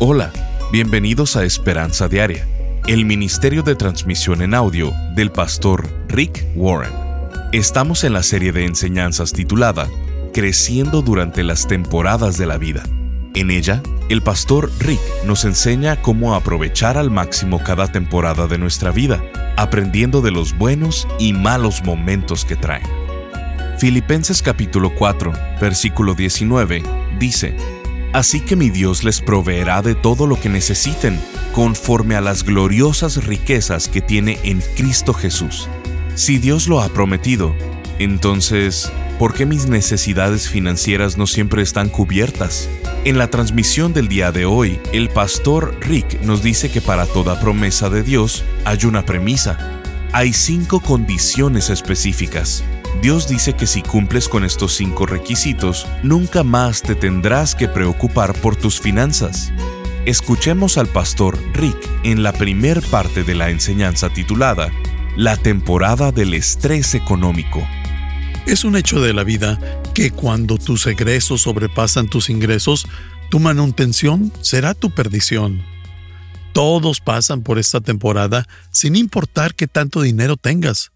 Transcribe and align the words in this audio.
Hola, 0.00 0.30
bienvenidos 0.70 1.34
a 1.34 1.44
Esperanza 1.44 2.06
Diaria, 2.06 2.46
el 2.86 3.04
Ministerio 3.04 3.64
de 3.64 3.74
Transmisión 3.74 4.42
en 4.42 4.54
Audio 4.54 4.92
del 5.16 5.32
pastor 5.32 5.88
Rick 6.06 6.46
Warren. 6.54 6.92
Estamos 7.52 8.04
en 8.04 8.12
la 8.12 8.22
serie 8.22 8.52
de 8.52 8.64
enseñanzas 8.64 9.32
titulada 9.32 9.88
Creciendo 10.32 11.02
durante 11.02 11.42
las 11.42 11.66
temporadas 11.66 12.38
de 12.38 12.46
la 12.46 12.58
vida. 12.58 12.84
En 13.34 13.50
ella, 13.50 13.82
el 14.08 14.22
pastor 14.22 14.70
Rick 14.78 15.00
nos 15.26 15.44
enseña 15.44 16.00
cómo 16.00 16.36
aprovechar 16.36 16.96
al 16.96 17.10
máximo 17.10 17.60
cada 17.64 17.90
temporada 17.90 18.46
de 18.46 18.56
nuestra 18.56 18.92
vida, 18.92 19.20
aprendiendo 19.56 20.20
de 20.20 20.30
los 20.30 20.56
buenos 20.56 21.08
y 21.18 21.32
malos 21.32 21.82
momentos 21.82 22.44
que 22.44 22.54
traen. 22.54 22.86
Filipenses 23.78 24.42
capítulo 24.42 24.94
4, 24.94 25.32
versículo 25.60 26.14
19, 26.14 26.84
dice, 27.18 27.56
Así 28.12 28.40
que 28.40 28.56
mi 28.56 28.70
Dios 28.70 29.04
les 29.04 29.20
proveerá 29.20 29.82
de 29.82 29.94
todo 29.94 30.26
lo 30.26 30.40
que 30.40 30.48
necesiten, 30.48 31.20
conforme 31.52 32.16
a 32.16 32.20
las 32.20 32.44
gloriosas 32.44 33.24
riquezas 33.24 33.88
que 33.88 34.00
tiene 34.00 34.38
en 34.44 34.62
Cristo 34.76 35.12
Jesús. 35.12 35.68
Si 36.14 36.38
Dios 36.38 36.68
lo 36.68 36.80
ha 36.80 36.88
prometido, 36.88 37.54
entonces, 37.98 38.90
¿por 39.18 39.34
qué 39.34 39.44
mis 39.44 39.66
necesidades 39.66 40.48
financieras 40.48 41.18
no 41.18 41.26
siempre 41.26 41.62
están 41.62 41.90
cubiertas? 41.90 42.68
En 43.04 43.18
la 43.18 43.28
transmisión 43.28 43.92
del 43.92 44.08
día 44.08 44.32
de 44.32 44.46
hoy, 44.46 44.80
el 44.92 45.10
pastor 45.10 45.76
Rick 45.80 46.20
nos 46.22 46.42
dice 46.42 46.70
que 46.70 46.80
para 46.80 47.06
toda 47.06 47.40
promesa 47.40 47.90
de 47.90 48.02
Dios 48.02 48.44
hay 48.64 48.84
una 48.84 49.04
premisa. 49.04 49.80
Hay 50.12 50.32
cinco 50.32 50.80
condiciones 50.80 51.70
específicas. 51.70 52.64
Dios 53.02 53.28
dice 53.28 53.54
que 53.54 53.66
si 53.66 53.82
cumples 53.82 54.28
con 54.28 54.44
estos 54.44 54.74
cinco 54.74 55.06
requisitos, 55.06 55.86
nunca 56.02 56.42
más 56.42 56.82
te 56.82 56.94
tendrás 56.94 57.54
que 57.54 57.68
preocupar 57.68 58.34
por 58.40 58.56
tus 58.56 58.80
finanzas. 58.80 59.52
Escuchemos 60.04 60.78
al 60.78 60.88
pastor 60.88 61.38
Rick 61.52 61.76
en 62.02 62.22
la 62.22 62.32
primer 62.32 62.82
parte 62.82 63.24
de 63.24 63.34
la 63.34 63.50
enseñanza 63.50 64.08
titulada 64.08 64.72
La 65.16 65.36
temporada 65.36 66.12
del 66.12 66.34
estrés 66.34 66.94
económico. 66.94 67.66
Es 68.46 68.64
un 68.64 68.76
hecho 68.76 69.00
de 69.00 69.12
la 69.12 69.22
vida 69.22 69.58
que 69.94 70.10
cuando 70.10 70.56
tus 70.56 70.86
egresos 70.86 71.42
sobrepasan 71.42 72.08
tus 72.08 72.30
ingresos, 72.30 72.86
tu 73.30 73.38
manutención 73.38 74.32
será 74.40 74.74
tu 74.74 74.90
perdición. 74.90 75.62
Todos 76.52 77.00
pasan 77.00 77.42
por 77.42 77.58
esta 77.58 77.80
temporada 77.80 78.46
sin 78.72 78.96
importar 78.96 79.54
qué 79.54 79.66
tanto 79.66 80.00
dinero 80.00 80.36
tengas. 80.36 80.90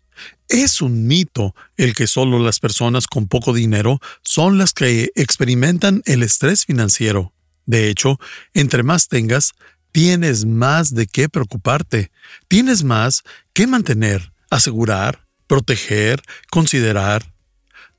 Es 0.48 0.82
un 0.82 1.06
mito 1.06 1.54
el 1.76 1.94
que 1.94 2.06
solo 2.06 2.38
las 2.38 2.60
personas 2.60 3.06
con 3.06 3.26
poco 3.26 3.52
dinero 3.52 4.00
son 4.22 4.58
las 4.58 4.72
que 4.72 5.10
experimentan 5.14 6.02
el 6.04 6.22
estrés 6.22 6.64
financiero. 6.66 7.32
De 7.64 7.88
hecho, 7.88 8.18
entre 8.54 8.82
más 8.82 9.08
tengas, 9.08 9.52
tienes 9.92 10.44
más 10.44 10.94
de 10.94 11.06
qué 11.06 11.28
preocuparte, 11.28 12.10
tienes 12.48 12.82
más 12.82 13.22
que 13.52 13.66
mantener, 13.66 14.32
asegurar, 14.50 15.26
proteger, 15.46 16.22
considerar. 16.50 17.32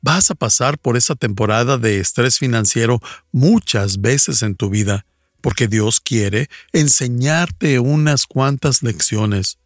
Vas 0.02 0.31
a 0.31 0.35
pasar 0.35 0.77
por 0.77 0.97
esa 0.97 1.15
temporada 1.15 1.77
de 1.77 1.99
estrés 1.99 2.37
financiero 2.37 2.99
muchas 3.31 4.02
veces 4.02 4.43
en 4.43 4.55
tu 4.55 4.69
vida, 4.69 5.05
porque 5.39 5.67
Dios 5.67 5.99
quiere 6.02 6.49
enseñarte 6.73 7.80
unas 7.80 8.25
cuantas 8.25 8.83
lecciones. 8.83 9.59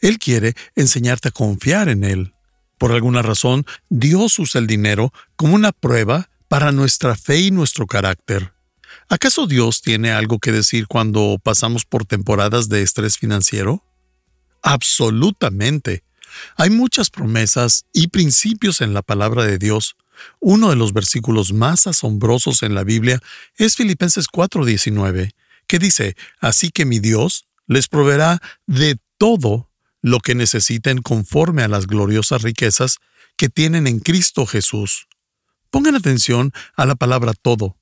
Él 0.00 0.18
quiere 0.18 0.54
enseñarte 0.74 1.28
a 1.28 1.32
confiar 1.32 1.88
en 1.88 2.04
Él. 2.04 2.34
Por 2.78 2.92
alguna 2.92 3.22
razón, 3.22 3.66
Dios 3.88 4.38
usa 4.38 4.60
el 4.60 4.66
dinero 4.66 5.12
como 5.36 5.54
una 5.54 5.72
prueba 5.72 6.30
para 6.48 6.72
nuestra 6.72 7.14
fe 7.16 7.38
y 7.38 7.50
nuestro 7.50 7.86
carácter. 7.86 8.52
¿Acaso 9.08 9.46
Dios 9.46 9.82
tiene 9.82 10.12
algo 10.12 10.38
que 10.38 10.52
decir 10.52 10.86
cuando 10.86 11.36
pasamos 11.42 11.84
por 11.84 12.04
temporadas 12.04 12.68
de 12.68 12.82
estrés 12.82 13.18
financiero? 13.18 13.84
Absolutamente. 14.62 16.04
Hay 16.56 16.70
muchas 16.70 17.10
promesas 17.10 17.86
y 17.92 18.08
principios 18.08 18.80
en 18.80 18.94
la 18.94 19.02
palabra 19.02 19.44
de 19.44 19.58
Dios. 19.58 19.96
Uno 20.38 20.70
de 20.70 20.76
los 20.76 20.92
versículos 20.92 21.52
más 21.52 21.86
asombrosos 21.86 22.62
en 22.62 22.74
la 22.74 22.84
Biblia 22.84 23.20
es 23.56 23.76
Filipenses 23.76 24.26
4:19, 24.26 25.32
que 25.66 25.78
dice, 25.78 26.16
Así 26.40 26.70
que 26.70 26.84
mi 26.84 26.98
Dios 26.98 27.46
les 27.66 27.88
proveerá 27.88 28.40
de 28.66 28.96
todo 29.20 29.70
lo 30.00 30.20
que 30.20 30.34
necesiten 30.34 31.02
conforme 31.02 31.62
a 31.62 31.68
las 31.68 31.86
gloriosas 31.86 32.40
riquezas 32.40 32.96
que 33.36 33.50
tienen 33.50 33.86
en 33.86 34.00
Cristo 34.00 34.46
Jesús. 34.46 35.08
Pongan 35.68 35.94
atención 35.94 36.52
a 36.74 36.86
la 36.86 36.94
palabra 36.94 37.34
todo. 37.34 37.76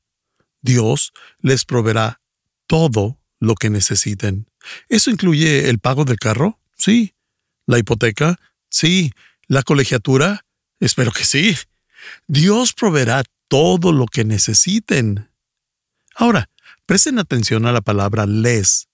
Dios 0.63 1.13
les 1.39 1.65
proveerá 1.65 2.21
todo 2.67 3.21
lo 3.39 3.55
que 3.55 3.71
necesiten. 3.71 4.51
¿Eso 4.89 5.13
incluye 5.13 5.71
el 5.71 5.79
pago 5.79 6.05
del 6.05 6.19
carro? 6.19 6.59
Sí. 6.77 7.15
¿La 7.67 7.79
hipoteca? 7.79 8.41
Sí. 8.69 9.13
¿La 9.47 9.63
colegiatura? 9.63 10.45
Espero 10.81 11.13
que 11.13 11.25
sí. 11.25 11.57
Dios 12.27 12.73
proveerá 12.73 13.23
todo 13.47 13.93
lo 13.93 14.07
que 14.07 14.25
necesiten. 14.25 15.31
Ahora, 16.17 16.51
presten 16.85 17.21
atención 17.21 17.65
a 17.65 17.73
la 17.73 17.81
palabra 17.81 18.27
les. 18.27 18.88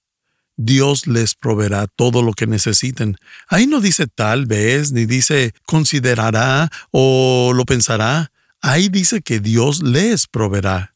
Dios 0.56 1.06
les 1.06 1.34
proveerá 1.34 1.86
todo 1.86 2.22
lo 2.22 2.32
que 2.32 2.46
necesiten. 2.46 3.16
Ahí 3.48 3.66
no 3.66 3.80
dice 3.80 4.06
tal 4.06 4.46
vez, 4.46 4.92
ni 4.92 5.06
dice 5.06 5.52
considerará 5.66 6.70
o 6.90 7.52
lo 7.54 7.64
pensará. 7.64 8.30
Ahí 8.60 8.88
dice 8.88 9.20
que 9.20 9.40
Dios 9.40 9.82
les 9.82 10.26
proveerá. 10.26 10.94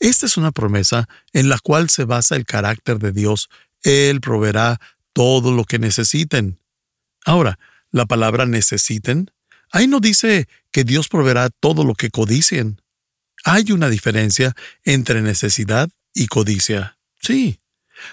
Esta 0.00 0.26
es 0.26 0.36
una 0.36 0.52
promesa 0.52 1.08
en 1.32 1.48
la 1.48 1.58
cual 1.58 1.88
se 1.90 2.04
basa 2.04 2.36
el 2.36 2.44
carácter 2.44 2.98
de 2.98 3.12
Dios. 3.12 3.48
Él 3.82 4.20
proveerá 4.20 4.80
todo 5.12 5.52
lo 5.52 5.64
que 5.64 5.78
necesiten. 5.78 6.58
Ahora, 7.24 7.58
la 7.90 8.06
palabra 8.06 8.46
necesiten, 8.46 9.30
ahí 9.70 9.86
no 9.86 10.00
dice 10.00 10.48
que 10.70 10.84
Dios 10.84 11.08
proveerá 11.08 11.50
todo 11.50 11.84
lo 11.84 11.94
que 11.94 12.10
codicien. 12.10 12.80
Hay 13.44 13.72
una 13.72 13.88
diferencia 13.88 14.54
entre 14.84 15.22
necesidad 15.22 15.88
y 16.12 16.26
codicia. 16.26 16.98
Sí, 17.20 17.58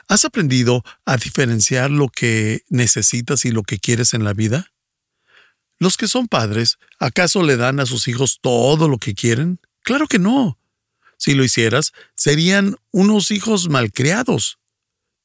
¿Has 0.08 0.26
aprendido 0.26 0.84
a 1.06 1.18
diferenciar 1.18 1.92
lo 1.92 2.10
que 2.10 2.64
necesitas 2.70 3.46
y 3.46 3.52
lo 3.52 3.64
que 3.64 3.80
quieres 3.80 4.14
en 4.14 4.24
la 4.24 4.34
vida? 4.34 4.72
Los 5.78 5.98
que 5.98 6.08
son 6.08 6.28
padres, 6.28 6.78
¿acaso 7.00 7.44
le 7.44 7.58
dan 7.58 7.80
a 7.80 7.86
sus 7.86 8.08
hijos 8.08 8.40
todo 8.42 8.88
lo 8.88 8.98
que 8.98 9.14
quieren? 9.14 9.60
Claro 9.84 10.08
que 10.08 10.20
no. 10.20 10.58
Si 11.18 11.34
lo 11.34 11.44
hicieras, 11.44 11.94
serían 12.16 12.76
unos 12.92 13.32
hijos 13.32 13.70
malcriados. 13.70 14.58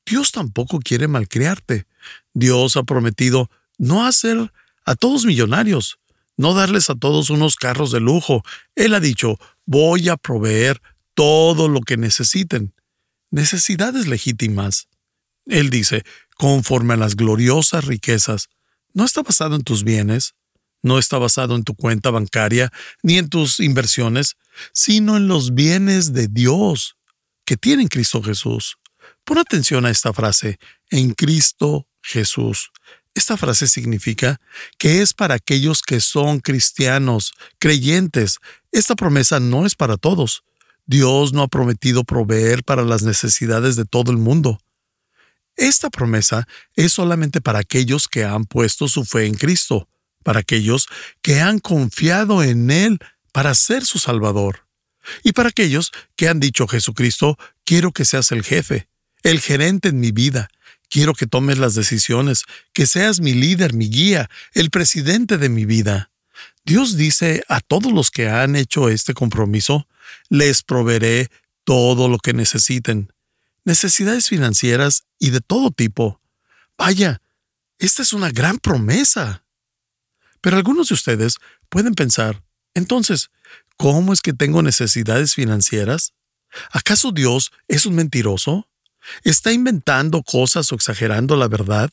Dios 0.07 0.33
tampoco 0.33 0.81
quiere 0.81 1.09
malcriarte. 1.09 1.87
Dios 2.35 2.77
ha 2.77 2.83
prometido 2.83 3.51
no 3.79 4.07
hacer 4.07 4.53
a 4.85 4.95
todos 4.95 5.25
millonarios, 5.25 5.99
no 6.37 6.55
darles 6.55 6.91
a 6.91 6.95
todos 6.95 7.31
unos 7.31 7.57
carros 7.57 7.93
de 7.93 8.01
lujo. 8.01 8.43
Él 8.75 8.95
ha 8.95 9.01
dicho, 9.01 9.39
voy 9.67 10.09
a 10.09 10.17
proveer 10.17 10.81
todo 11.15 11.69
lo 11.69 11.81
que 11.81 11.97
necesiten 11.97 12.73
necesidades 13.31 14.07
legítimas. 14.07 14.89
Él 15.47 15.71
dice, 15.71 16.05
conforme 16.37 16.95
a 16.95 16.97
las 16.97 17.17
gloriosas 17.17 17.85
riquezas, 17.85 18.49
no 18.93 19.05
está 19.05 19.23
basado 19.23 19.57
en 19.57 19.63
tus 19.63 19.85
bienes, 19.85 20.35
no 20.83 20.99
está 20.99 21.19
basado 21.19 21.55
en 21.57 21.65
tu 21.65 21.75
cuenta 21.75 22.11
bancaria 22.11 22.71
ni 23.03 23.19
en 23.19 23.29
tus 23.29 23.61
inversiones, 23.61 24.37
sino 24.73 25.17
en 25.17 25.29
los 25.29 25.55
bienes 25.55 26.13
de 26.13 26.29
Dios 26.29 26.97
que 27.45 27.57
tiene 27.57 27.89
Cristo 27.89 28.23
Jesús. 28.23 28.79
Pon 29.25 29.39
atención 29.39 29.85
a 29.85 29.91
esta 29.91 30.13
frase, 30.13 30.59
en 30.91 31.13
Cristo 31.13 31.87
Jesús. 32.03 32.71
Esta 33.15 33.37
frase 33.37 33.67
significa 33.67 34.41
que 34.79 35.03
es 35.03 35.13
para 35.15 35.35
aquellos 35.35 35.83
que 35.83 36.01
son 36.01 36.41
cristianos, 36.41 37.33
creyentes. 37.59 38.39
Esta 38.73 38.95
promesa 38.95 39.41
no 39.41 39.67
es 39.67 39.75
para 39.75 39.97
todos. 39.97 40.45
Dios 40.91 41.33
no 41.33 41.43
ha 41.43 41.47
prometido 41.47 42.03
proveer 42.03 42.65
para 42.65 42.83
las 42.83 43.05
necesidades 43.05 43.77
de 43.77 43.85
todo 43.85 44.11
el 44.11 44.17
mundo. 44.17 44.61
Esta 45.55 45.89
promesa 45.89 46.49
es 46.75 46.93
solamente 46.93 47.41
para 47.41 47.61
aquellos 47.61 48.09
que 48.09 48.25
han 48.25 48.45
puesto 48.45 48.89
su 48.89 49.05
fe 49.05 49.27
en 49.27 49.35
Cristo, 49.35 49.89
para 50.25 50.41
aquellos 50.41 50.89
que 51.23 51.41
han 51.41 51.61
confiado 51.61 52.43
en 52.43 52.73
Él 52.73 52.99
para 53.31 53.55
ser 53.55 53.87
su 53.87 54.01
Salvador, 54.01 54.67
y 55.23 55.31
para 55.31 55.51
aquellos 55.51 55.93
que 56.17 56.29
han 56.29 56.41
dicho 56.41 56.67
Jesucristo, 56.67 57.39
quiero 57.65 57.93
que 57.93 58.05
seas 58.05 58.33
el 58.33 58.43
jefe, 58.43 58.89
el 59.23 59.39
gerente 59.39 59.91
en 59.91 60.01
mi 60.01 60.11
vida, 60.11 60.49
quiero 60.89 61.15
que 61.15 61.29
tomes 61.29 61.59
las 61.59 61.77
decisiones, 61.77 62.43
que 62.73 62.87
seas 62.87 63.21
mi 63.21 63.35
líder, 63.35 63.75
mi 63.75 63.89
guía, 63.89 64.29
el 64.55 64.71
presidente 64.71 65.39
de 65.39 65.51
mi 65.51 65.67
vida. 65.67 66.10
Dios 66.65 66.97
dice 66.97 67.43
a 67.49 67.61
todos 67.61 67.93
los 67.93 68.11
que 68.11 68.29
han 68.29 68.57
hecho 68.57 68.89
este 68.89 69.15
compromiso, 69.15 69.87
les 70.29 70.63
proveeré 70.63 71.31
todo 71.65 72.09
lo 72.09 72.19
que 72.19 72.33
necesiten. 72.33 73.13
Necesidades 73.65 74.29
financieras 74.29 75.05
y 75.19 75.31
de 75.31 75.41
todo 75.41 75.71
tipo. 75.71 76.21
Vaya, 76.77 77.21
esta 77.79 78.03
es 78.03 78.13
una 78.13 78.31
gran 78.31 78.59
promesa. 78.59 79.45
Pero 80.41 80.57
algunos 80.57 80.89
de 80.89 80.95
ustedes 80.95 81.37
pueden 81.69 81.95
pensar, 81.95 82.43
entonces, 82.75 83.31
¿cómo 83.77 84.13
es 84.13 84.21
que 84.21 84.33
tengo 84.33 84.63
necesidades 84.63 85.35
financieras? 85.35 86.15
¿Acaso 86.73 87.13
Dios 87.13 87.53
es 87.69 87.87
un 87.87 87.95
mentiroso? 87.95 88.69
¿Está 89.25 89.53
inventando 89.53 90.23
cosas 90.23 90.73
o 90.73 90.75
exagerando 90.75 91.37
la 91.37 91.49
verdad? 91.49 91.91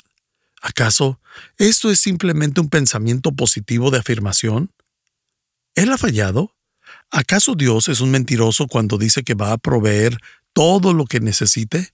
¿Acaso 0.61 1.19
esto 1.57 1.91
es 1.91 1.99
simplemente 1.99 2.61
un 2.61 2.69
pensamiento 2.69 3.31
positivo 3.31 3.91
de 3.91 3.99
afirmación? 3.99 4.71
¿Él 5.75 5.91
ha 5.91 5.97
fallado? 5.97 6.55
¿Acaso 7.11 7.55
Dios 7.55 7.87
es 7.89 8.01
un 8.01 8.11
mentiroso 8.11 8.67
cuando 8.67 8.97
dice 8.97 9.23
que 9.23 9.35
va 9.35 9.51
a 9.51 9.57
proveer 9.57 10.17
todo 10.53 10.93
lo 10.93 11.05
que 11.05 11.19
necesite? 11.19 11.93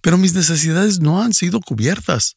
Pero 0.00 0.18
mis 0.18 0.34
necesidades 0.34 1.00
no 1.00 1.22
han 1.22 1.34
sido 1.34 1.60
cubiertas. 1.60 2.36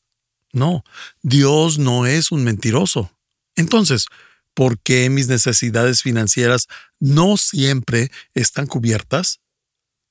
No, 0.54 0.84
Dios 1.22 1.80
no 1.80 2.06
es 2.06 2.32
un 2.32 2.44
mentiroso. 2.44 3.12
Entonces, 3.56 4.08
¿por 4.54 4.80
qué 4.80 5.10
mis 5.10 5.28
necesidades 5.28 6.02
financieras 6.02 6.68
no 7.00 7.38
siempre 7.38 8.12
están 8.34 8.68
cubiertas? 8.68 9.40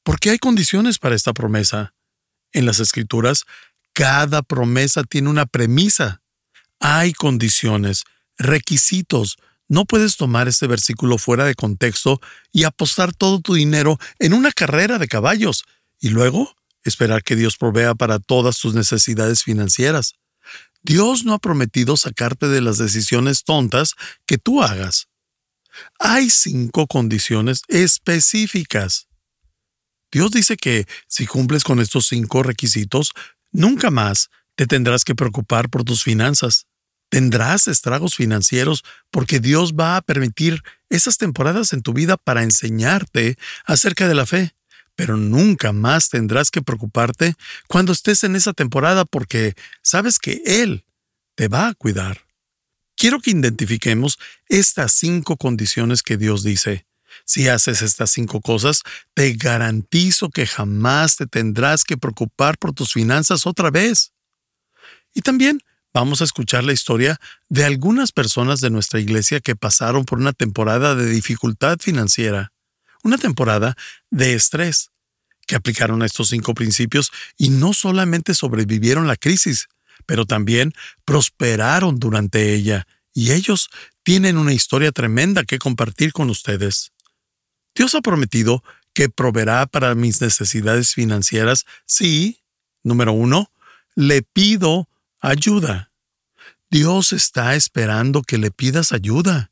Porque 0.03 0.31
hay 0.31 0.39
condiciones 0.39 0.99
para 0.99 1.15
esta 1.15 1.33
promesa. 1.33 1.93
En 2.53 2.67
las 2.67 2.81
escrituras, 2.81 3.45
cada 4.01 4.41
promesa 4.41 5.05
tiene 5.05 5.29
una 5.29 5.45
premisa. 5.45 6.23
Hay 6.79 7.13
condiciones, 7.13 8.05
requisitos. 8.39 9.37
No 9.69 9.85
puedes 9.85 10.17
tomar 10.17 10.49
este 10.49 10.67
versículo 10.67 11.19
fuera 11.19 11.45
de 11.45 11.55
contexto 11.55 12.19
y 12.51 12.65
apostar 12.65 13.15
todo 13.15 13.43
tu 13.43 13.53
dinero 13.53 13.99
en 14.19 14.33
una 14.33 14.53
carrera 14.53 14.97
de 14.97 15.07
caballos 15.07 15.65
y 16.01 16.09
luego 16.09 16.57
esperar 16.83 17.23
que 17.23 17.37
Dios 17.37 17.59
provea 17.59 17.95
para 17.95 18.19
todas 18.21 18.59
tus 18.59 18.73
necesidades 18.73 19.43
financieras. 19.43 20.15
Dios 20.83 21.27
no 21.27 21.35
ha 21.35 21.39
prometido 21.39 21.99
sacarte 21.99 22.49
de 22.49 22.63
las 22.63 22.79
decisiones 22.79 23.45
tontas 23.45 23.97
que 24.25 24.39
tú 24.39 24.63
hagas. 24.63 25.09
Hay 25.99 26.31
cinco 26.31 26.87
condiciones 26.87 27.65
específicas. 27.69 29.09
Dios 30.11 30.31
dice 30.31 30.57
que 30.57 30.87
si 31.07 31.27
cumples 31.27 31.65
con 31.65 31.81
estos 31.81 32.07
cinco 32.07 32.43
requisitos, 32.43 33.13
nunca 33.53 33.91
más 33.91 34.31
te 34.55 34.67
tendrás 34.67 35.05
que 35.05 35.15
preocupar 35.15 35.69
por 35.71 35.85
tus 35.85 36.03
finanzas. 36.03 36.67
Tendrás 37.09 37.67
estragos 37.67 38.15
financieros 38.15 38.85
porque 39.11 39.41
Dios 39.41 39.75
va 39.75 39.97
a 39.97 40.03
permitir 40.03 40.63
esas 40.89 41.19
temporadas 41.19 41.73
en 41.73 41.83
tu 41.83 41.93
vida 41.93 42.17
para 42.17 42.43
enseñarte 42.43 43.37
acerca 43.65 44.07
de 44.09 44.15
la 44.15 44.27
fe 44.27 44.55
pero 45.01 45.17
nunca 45.17 45.73
más 45.73 46.11
tendrás 46.11 46.51
que 46.51 46.61
preocuparte 46.61 47.35
cuando 47.69 47.91
estés 47.91 48.23
en 48.23 48.37
esa 48.37 48.53
temporada 48.53 49.07
porque 49.07 49.55
sabes 49.81 50.19
que 50.19 50.43
Él 50.45 50.85
te 51.37 51.49
va 51.49 51.69
a 51.69 51.75
cuidar. 51.75 52.27
Quiero 52.97 53.19
que 53.19 53.31
identifiquemos 53.31 54.19
estas 54.47 54.93
cinco 54.93 55.39
condiciones 55.39 56.03
que 56.03 56.19
Dios 56.19 56.43
dice. 56.43 56.85
Si 57.25 57.49
haces 57.49 57.83
estas 57.83 58.11
cinco 58.11 58.41
cosas, 58.41 58.83
te 59.15 59.33
garantizo 59.33 60.31
que 60.31 60.47
jamás 60.47 61.17
te 61.17 61.27
tendrás 61.27 61.85
que 61.85 61.97
preocupar 61.97 62.59
por 62.59 62.73
tus 62.73 62.93
finanzas 62.93 63.47
otra 63.47 63.71
vez. 63.71 64.13
Y 65.15 65.23
también 65.23 65.61
vamos 65.93 66.21
a 66.21 66.25
escuchar 66.25 66.65
la 66.65 66.73
historia 66.73 67.19
de 67.49 67.65
algunas 67.65 68.13
personas 68.13 68.61
de 68.61 68.71
nuestra 68.71 69.01
iglesia 69.01 69.41
que 69.41 69.57
pasaron 69.57 70.05
por 70.05 70.19
una 70.19 70.33
temporada 70.33 70.95
de 70.95 71.07
dificultad 71.07 71.79
financiera 71.81 72.53
una 73.03 73.19
temporada 73.19 73.77
de 74.11 74.35
estrés, 74.35 74.91
que 75.47 75.57
aplicaron 75.57 76.03
estos 76.03 76.29
cinco 76.29 76.55
principios 76.55 77.11
y 77.37 77.49
no 77.49 77.73
solamente 77.73 78.35
sobrevivieron 78.35 79.07
la 79.07 79.17
crisis, 79.17 79.69
pero 80.07 80.25
también 80.27 80.73
prosperaron 81.05 81.99
durante 81.99 82.55
ella, 82.55 82.87
y 83.13 83.33
ellos 83.33 83.71
tienen 84.03 84.39
una 84.39 84.53
historia 84.53 84.93
tremenda 84.93 85.45
que 85.45 85.59
compartir 85.59 86.13
con 86.13 86.31
ustedes. 86.31 86.93
Dios 87.75 87.95
ha 87.95 88.01
prometido 88.01 88.63
que 88.93 89.09
proveerá 89.09 89.67
para 89.67 89.95
mis 89.95 90.21
necesidades 90.21 90.95
financieras 90.95 91.67
si, 91.87 92.43
número 92.83 93.13
uno, 93.13 93.51
le 93.95 94.23
pido 94.23 94.89
ayuda. 95.21 95.91
Dios 96.71 97.13
está 97.13 97.55
esperando 97.55 98.23
que 98.23 98.39
le 98.39 98.51
pidas 98.51 98.93
ayuda. 98.93 99.51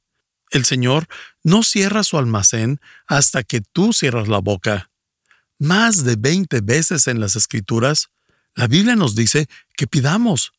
El 0.50 0.64
Señor 0.64 1.08
no 1.42 1.62
cierra 1.62 2.04
su 2.04 2.16
almacén 2.16 2.80
hasta 3.06 3.42
que 3.42 3.60
tú 3.60 3.92
cierras 3.92 4.28
la 4.28 4.38
boca. 4.38 4.90
Más 5.58 6.04
de 6.04 6.16
20 6.16 6.60
veces 6.60 7.08
en 7.08 7.20
las 7.20 7.36
Escrituras, 7.36 8.08
la 8.54 8.66
Biblia 8.66 8.96
nos 8.96 9.14
dice 9.14 9.48
que 9.76 9.86
pidamos. 9.86 10.52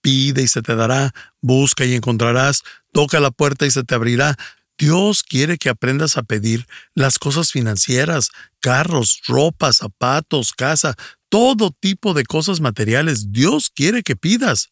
Pide 0.00 0.42
y 0.42 0.48
se 0.48 0.62
te 0.62 0.76
dará, 0.76 1.14
busca 1.40 1.84
y 1.84 1.94
encontrarás, 1.94 2.62
toca 2.92 3.20
la 3.20 3.30
puerta 3.30 3.66
y 3.66 3.70
se 3.70 3.84
te 3.84 3.94
abrirá. 3.94 4.36
Dios 4.78 5.22
quiere 5.22 5.56
que 5.56 5.68
aprendas 5.68 6.16
a 6.16 6.22
pedir 6.22 6.66
las 6.94 7.18
cosas 7.18 7.52
financieras, 7.52 8.30
carros, 8.60 9.22
ropa, 9.26 9.72
zapatos, 9.72 10.52
casa, 10.52 10.96
todo 11.28 11.70
tipo 11.70 12.14
de 12.14 12.24
cosas 12.24 12.60
materiales. 12.60 13.32
Dios 13.32 13.70
quiere 13.70 14.02
que 14.02 14.16
pidas. 14.16 14.68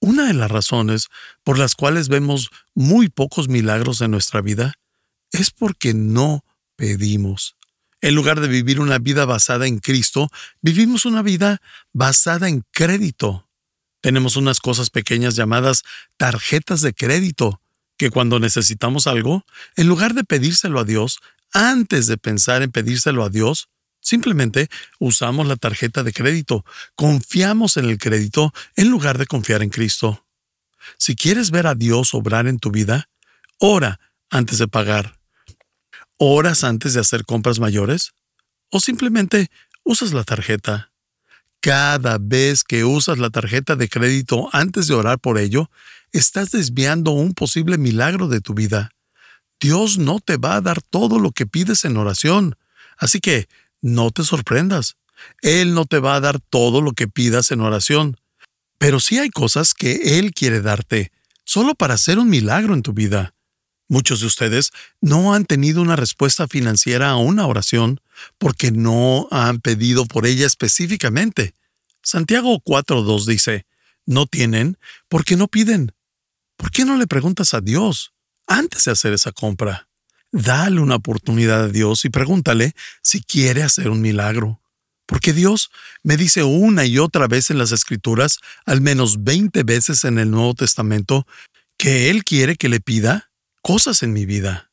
Una 0.00 0.26
de 0.26 0.34
las 0.34 0.50
razones 0.50 1.08
por 1.42 1.58
las 1.58 1.74
cuales 1.74 2.08
vemos 2.08 2.50
muy 2.74 3.08
pocos 3.08 3.48
milagros 3.48 4.02
en 4.02 4.10
nuestra 4.10 4.42
vida 4.42 4.74
es 5.32 5.50
porque 5.50 5.94
no 5.94 6.44
pedimos. 6.76 7.56
En 8.02 8.14
lugar 8.14 8.40
de 8.40 8.48
vivir 8.48 8.80
una 8.80 8.98
vida 8.98 9.24
basada 9.24 9.66
en 9.66 9.78
Cristo, 9.78 10.28
vivimos 10.60 11.06
una 11.06 11.22
vida 11.22 11.62
basada 11.94 12.50
en 12.50 12.62
crédito. 12.70 13.48
Tenemos 14.02 14.36
unas 14.36 14.60
cosas 14.60 14.90
pequeñas 14.90 15.36
llamadas 15.36 15.82
tarjetas 16.18 16.82
de 16.82 16.92
crédito, 16.92 17.62
que 17.96 18.10
cuando 18.10 18.40
necesitamos 18.40 19.06
algo, 19.06 19.44
en 19.76 19.88
lugar 19.88 20.14
de 20.14 20.24
pedírselo 20.24 20.80
a 20.80 20.84
Dios, 20.84 21.18
antes 21.52 22.06
de 22.06 22.16
pensar 22.16 22.62
en 22.62 22.72
pedírselo 22.72 23.24
a 23.24 23.30
Dios, 23.30 23.68
Simplemente 24.04 24.68
usamos 24.98 25.46
la 25.46 25.56
tarjeta 25.56 26.02
de 26.02 26.12
crédito, 26.12 26.62
confiamos 26.94 27.78
en 27.78 27.86
el 27.86 27.96
crédito 27.96 28.52
en 28.76 28.90
lugar 28.90 29.16
de 29.16 29.24
confiar 29.24 29.62
en 29.62 29.70
Cristo. 29.70 30.26
Si 30.98 31.16
quieres 31.16 31.50
ver 31.50 31.66
a 31.66 31.74
Dios 31.74 32.12
obrar 32.12 32.46
en 32.46 32.58
tu 32.58 32.70
vida, 32.70 33.08
ora 33.58 34.00
antes 34.28 34.58
de 34.58 34.68
pagar. 34.68 35.18
¿Oras 36.18 36.64
antes 36.64 36.92
de 36.92 37.00
hacer 37.00 37.24
compras 37.24 37.60
mayores? 37.60 38.12
¿O 38.68 38.78
simplemente 38.78 39.50
usas 39.84 40.12
la 40.12 40.22
tarjeta? 40.22 40.92
Cada 41.60 42.18
vez 42.20 42.62
que 42.62 42.84
usas 42.84 43.16
la 43.16 43.30
tarjeta 43.30 43.74
de 43.74 43.88
crédito 43.88 44.50
antes 44.52 44.86
de 44.86 44.94
orar 44.94 45.18
por 45.18 45.38
ello, 45.38 45.70
estás 46.18 46.50
desviando 46.50 47.10
un 47.10 47.34
posible 47.34 47.78
milagro 47.78 48.28
de 48.28 48.40
tu 48.40 48.54
vida. 48.54 48.90
Dios 49.60 49.98
no 49.98 50.20
te 50.20 50.36
va 50.36 50.56
a 50.56 50.60
dar 50.60 50.82
todo 50.82 51.18
lo 51.18 51.32
que 51.32 51.46
pides 51.46 51.84
en 51.84 51.96
oración. 51.96 52.56
Así 52.96 53.20
que 53.20 53.48
no 53.80 54.10
te 54.10 54.24
sorprendas. 54.24 54.96
Él 55.42 55.74
no 55.74 55.86
te 55.86 55.98
va 55.98 56.16
a 56.16 56.20
dar 56.20 56.40
todo 56.40 56.80
lo 56.80 56.92
que 56.92 57.08
pidas 57.08 57.50
en 57.50 57.60
oración, 57.60 58.18
pero 58.78 59.00
sí 59.00 59.18
hay 59.18 59.30
cosas 59.30 59.74
que 59.74 60.18
Él 60.18 60.32
quiere 60.32 60.60
darte, 60.60 61.12
solo 61.44 61.74
para 61.74 61.94
hacer 61.94 62.18
un 62.18 62.28
milagro 62.28 62.74
en 62.74 62.82
tu 62.82 62.92
vida. 62.92 63.34
Muchos 63.88 64.20
de 64.20 64.26
ustedes 64.26 64.70
no 65.00 65.34
han 65.34 65.44
tenido 65.44 65.82
una 65.82 65.96
respuesta 65.96 66.48
financiera 66.48 67.10
a 67.10 67.16
una 67.16 67.46
oración 67.46 68.00
porque 68.38 68.72
no 68.72 69.28
han 69.30 69.60
pedido 69.60 70.06
por 70.06 70.26
ella 70.26 70.46
específicamente. 70.46 71.54
Santiago 72.02 72.60
4.2 72.60 73.26
dice, 73.26 73.66
no 74.06 74.26
tienen 74.26 74.78
porque 75.08 75.36
no 75.36 75.48
piden. 75.48 75.92
¿Por 76.64 76.70
qué 76.70 76.86
no 76.86 76.96
le 76.96 77.06
preguntas 77.06 77.52
a 77.52 77.60
Dios 77.60 78.14
antes 78.46 78.86
de 78.86 78.92
hacer 78.92 79.12
esa 79.12 79.32
compra? 79.32 79.86
Dale 80.32 80.80
una 80.80 80.94
oportunidad 80.94 81.64
a 81.64 81.68
Dios 81.68 82.06
y 82.06 82.08
pregúntale 82.08 82.72
si 83.02 83.22
quiere 83.22 83.62
hacer 83.62 83.90
un 83.90 84.00
milagro. 84.00 84.62
Porque 85.04 85.34
Dios 85.34 85.70
me 86.02 86.16
dice 86.16 86.42
una 86.42 86.86
y 86.86 86.98
otra 86.98 87.28
vez 87.28 87.50
en 87.50 87.58
las 87.58 87.70
Escrituras, 87.70 88.38
al 88.64 88.80
menos 88.80 89.24
20 89.24 89.62
veces 89.62 90.04
en 90.04 90.18
el 90.18 90.30
Nuevo 90.30 90.54
Testamento, 90.54 91.26
que 91.76 92.08
Él 92.08 92.24
quiere 92.24 92.56
que 92.56 92.70
le 92.70 92.80
pida 92.80 93.30
cosas 93.60 94.02
en 94.02 94.14
mi 94.14 94.24
vida. 94.24 94.70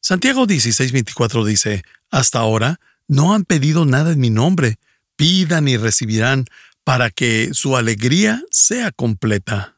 Santiago 0.00 0.48
16:24 0.48 1.44
dice, 1.44 1.84
Hasta 2.10 2.40
ahora 2.40 2.80
no 3.06 3.34
han 3.34 3.44
pedido 3.44 3.84
nada 3.84 4.10
en 4.10 4.18
mi 4.18 4.30
nombre, 4.30 4.80
pidan 5.14 5.68
y 5.68 5.76
recibirán, 5.76 6.44
para 6.82 7.10
que 7.10 7.50
su 7.52 7.76
alegría 7.76 8.42
sea 8.50 8.90
completa. 8.90 9.75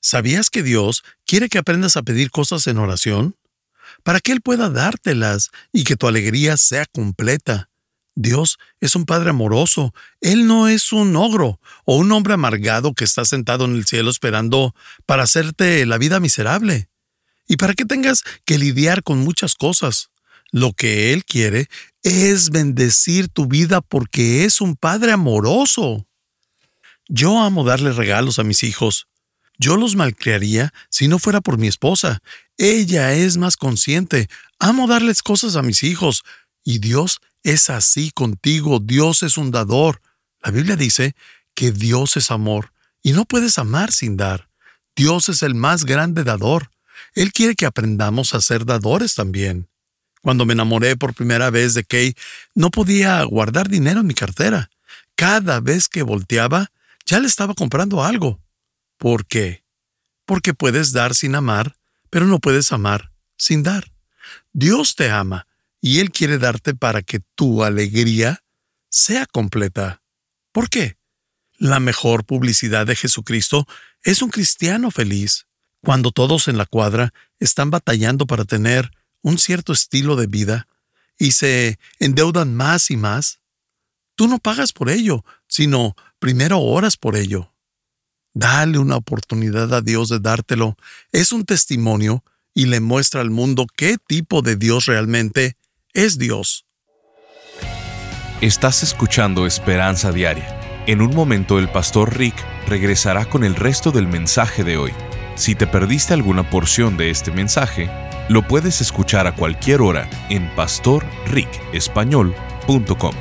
¿Sabías 0.00 0.50
que 0.50 0.62
Dios 0.62 1.04
quiere 1.26 1.48
que 1.48 1.58
aprendas 1.58 1.96
a 1.96 2.02
pedir 2.02 2.30
cosas 2.30 2.66
en 2.66 2.78
oración? 2.78 3.34
para 4.02 4.20
que 4.20 4.32
Él 4.32 4.40
pueda 4.40 4.70
dártelas 4.70 5.50
y 5.72 5.84
que 5.84 5.96
tu 5.96 6.06
alegría 6.06 6.56
sea 6.56 6.86
completa. 6.86 7.68
Dios 8.14 8.58
es 8.80 8.96
un 8.96 9.04
Padre 9.04 9.30
amoroso. 9.30 9.94
Él 10.20 10.46
no 10.46 10.68
es 10.68 10.92
un 10.92 11.14
ogro 11.14 11.60
o 11.84 11.96
un 11.96 12.10
hombre 12.10 12.34
amargado 12.34 12.92
que 12.92 13.04
está 13.04 13.24
sentado 13.24 13.64
en 13.64 13.76
el 13.76 13.86
cielo 13.86 14.10
esperando 14.10 14.74
para 15.06 15.22
hacerte 15.22 15.86
la 15.86 15.98
vida 15.98 16.18
miserable. 16.18 16.88
Y 17.46 17.56
para 17.56 17.74
que 17.74 17.84
tengas 17.84 18.24
que 18.44 18.58
lidiar 18.58 19.02
con 19.02 19.18
muchas 19.18 19.54
cosas. 19.54 20.10
Lo 20.50 20.72
que 20.72 21.12
Él 21.12 21.24
quiere 21.24 21.68
es 22.02 22.50
bendecir 22.50 23.28
tu 23.28 23.46
vida 23.46 23.80
porque 23.82 24.44
es 24.44 24.60
un 24.60 24.74
Padre 24.74 25.12
amoroso. 25.12 26.06
Yo 27.08 27.40
amo 27.40 27.64
darle 27.64 27.92
regalos 27.92 28.38
a 28.38 28.44
mis 28.44 28.64
hijos. 28.64 29.06
Yo 29.58 29.76
los 29.76 29.96
malcriaría 29.96 30.72
si 30.88 31.08
no 31.08 31.18
fuera 31.18 31.40
por 31.40 31.58
mi 31.58 31.66
esposa. 31.66 32.22
Ella 32.56 33.12
es 33.12 33.36
más 33.36 33.56
consciente. 33.56 34.28
Amo 34.58 34.86
darles 34.86 35.22
cosas 35.22 35.56
a 35.56 35.62
mis 35.62 35.82
hijos. 35.82 36.24
Y 36.64 36.78
Dios 36.78 37.20
es 37.42 37.68
así 37.68 38.10
contigo. 38.12 38.78
Dios 38.78 39.22
es 39.22 39.36
un 39.36 39.50
dador. 39.50 40.00
La 40.40 40.52
Biblia 40.52 40.76
dice 40.76 41.14
que 41.54 41.72
Dios 41.72 42.16
es 42.16 42.30
amor 42.30 42.72
y 43.02 43.12
no 43.12 43.24
puedes 43.24 43.58
amar 43.58 43.92
sin 43.92 44.16
dar. 44.16 44.48
Dios 44.94 45.28
es 45.28 45.42
el 45.42 45.54
más 45.54 45.84
grande 45.84 46.24
dador. 46.24 46.70
Él 47.14 47.32
quiere 47.32 47.54
que 47.54 47.66
aprendamos 47.66 48.34
a 48.34 48.40
ser 48.40 48.64
dadores 48.64 49.14
también. 49.14 49.68
Cuando 50.22 50.44
me 50.44 50.52
enamoré 50.52 50.96
por 50.96 51.14
primera 51.14 51.50
vez 51.50 51.74
de 51.74 51.84
Kay, 51.84 52.14
no 52.54 52.70
podía 52.70 53.22
guardar 53.22 53.68
dinero 53.68 54.00
en 54.00 54.06
mi 54.06 54.14
cartera. 54.14 54.70
Cada 55.14 55.60
vez 55.60 55.88
que 55.88 56.02
volteaba, 56.02 56.70
ya 57.06 57.18
le 57.20 57.26
estaba 57.26 57.54
comprando 57.54 58.04
algo. 58.04 58.40
¿Por 58.98 59.26
qué? 59.26 59.64
Porque 60.26 60.52
puedes 60.54 60.92
dar 60.92 61.14
sin 61.14 61.34
amar, 61.34 61.76
pero 62.10 62.26
no 62.26 62.40
puedes 62.40 62.72
amar 62.72 63.12
sin 63.36 63.62
dar. 63.62 63.92
Dios 64.52 64.96
te 64.96 65.10
ama 65.10 65.46
y 65.80 66.00
Él 66.00 66.10
quiere 66.10 66.38
darte 66.38 66.74
para 66.74 67.02
que 67.02 67.20
tu 67.34 67.64
alegría 67.64 68.42
sea 68.90 69.26
completa. 69.26 70.02
¿Por 70.52 70.68
qué? 70.68 70.96
La 71.56 71.80
mejor 71.80 72.24
publicidad 72.24 72.86
de 72.86 72.96
Jesucristo 72.96 73.66
es 74.02 74.22
un 74.22 74.30
cristiano 74.30 74.90
feliz. 74.90 75.46
Cuando 75.82 76.10
todos 76.10 76.48
en 76.48 76.58
la 76.58 76.66
cuadra 76.66 77.12
están 77.38 77.70
batallando 77.70 78.26
para 78.26 78.44
tener 78.44 78.90
un 79.22 79.38
cierto 79.38 79.72
estilo 79.72 80.16
de 80.16 80.26
vida 80.26 80.66
y 81.18 81.32
se 81.32 81.78
endeudan 82.00 82.54
más 82.54 82.90
y 82.90 82.96
más, 82.96 83.40
tú 84.16 84.26
no 84.26 84.38
pagas 84.38 84.72
por 84.72 84.90
ello, 84.90 85.24
sino 85.46 85.94
primero 86.18 86.60
oras 86.60 86.96
por 86.96 87.16
ello. 87.16 87.52
Dale 88.38 88.78
una 88.78 88.94
oportunidad 88.94 89.74
a 89.74 89.80
Dios 89.80 90.10
de 90.10 90.20
dártelo. 90.20 90.76
Es 91.10 91.32
un 91.32 91.44
testimonio 91.44 92.22
y 92.54 92.66
le 92.66 92.78
muestra 92.78 93.20
al 93.20 93.30
mundo 93.30 93.66
qué 93.76 93.96
tipo 94.06 94.42
de 94.42 94.54
Dios 94.54 94.86
realmente 94.86 95.56
es 95.92 96.18
Dios. 96.18 96.64
Estás 98.40 98.84
escuchando 98.84 99.44
Esperanza 99.44 100.12
Diaria. 100.12 100.56
En 100.86 101.00
un 101.00 101.16
momento 101.16 101.58
el 101.58 101.68
pastor 101.68 102.16
Rick 102.16 102.36
regresará 102.68 103.24
con 103.24 103.42
el 103.42 103.56
resto 103.56 103.90
del 103.90 104.06
mensaje 104.06 104.62
de 104.62 104.76
hoy. 104.76 104.92
Si 105.34 105.56
te 105.56 105.66
perdiste 105.66 106.14
alguna 106.14 106.48
porción 106.48 106.96
de 106.96 107.10
este 107.10 107.32
mensaje, 107.32 107.90
lo 108.28 108.46
puedes 108.46 108.80
escuchar 108.80 109.26
a 109.26 109.34
cualquier 109.34 109.80
hora 109.80 110.08
en 110.30 110.48
pastorricespañol.com. 110.54 113.14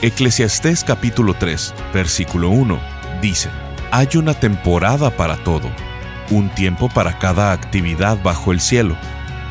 Eclesiastés 0.00 0.84
capítulo 0.84 1.34
3, 1.34 1.74
versículo 1.92 2.50
1 2.50 2.80
dice, 3.20 3.50
Hay 3.96 4.08
una 4.16 4.34
temporada 4.34 5.16
para 5.16 5.36
todo, 5.36 5.70
un 6.28 6.48
tiempo 6.48 6.88
para 6.88 7.16
cada 7.20 7.52
actividad 7.52 8.20
bajo 8.20 8.50
el 8.50 8.58
cielo. 8.58 8.96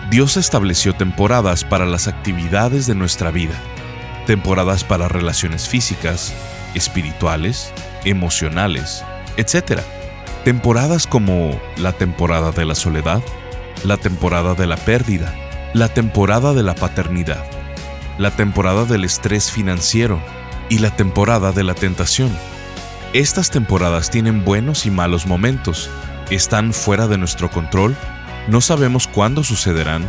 Dios 0.10 0.36
estableció 0.36 0.94
temporadas 0.94 1.64
para 1.64 1.86
las 1.86 2.10
actividades 2.10 2.86
de 2.86 2.94
nuestra 2.94 3.32
vida, 3.32 3.54
temporadas 4.28 4.84
para 4.84 5.08
relaciones 5.08 5.70
físicas, 5.70 6.34
espirituales, 6.74 7.72
emocionales, 8.04 9.06
etc. 9.38 9.80
Temporadas 10.44 11.08
como 11.08 11.58
la 11.78 11.94
temporada 11.94 12.52
de 12.52 12.66
la 12.66 12.76
soledad, 12.76 13.22
la 13.86 13.96
temporada 13.96 14.56
de 14.56 14.68
la 14.68 14.76
pérdida, 14.76 15.34
la 15.74 15.88
temporada 15.88 16.54
de 16.54 16.64
la 16.64 16.76
paternidad, 16.76 17.46
la 18.18 18.32
temporada 18.32 18.84
del 18.84 19.06
estrés 19.06 19.50
financiero 19.50 20.22
y 20.68 20.80
la 20.80 20.94
temporada 20.94 21.54
de 21.54 21.64
la 21.64 21.76
tentación. 21.76 22.53
Estas 23.14 23.52
temporadas 23.52 24.10
tienen 24.10 24.44
buenos 24.44 24.88
y 24.88 24.90
malos 24.90 25.28
momentos, 25.28 25.88
están 26.32 26.74
fuera 26.74 27.06
de 27.06 27.20
nuestro 27.20 27.52
control, 27.52 27.96
no 28.48 28.60
sabemos 28.60 29.08
cuándo 29.08 29.44
sucederán, 29.44 30.04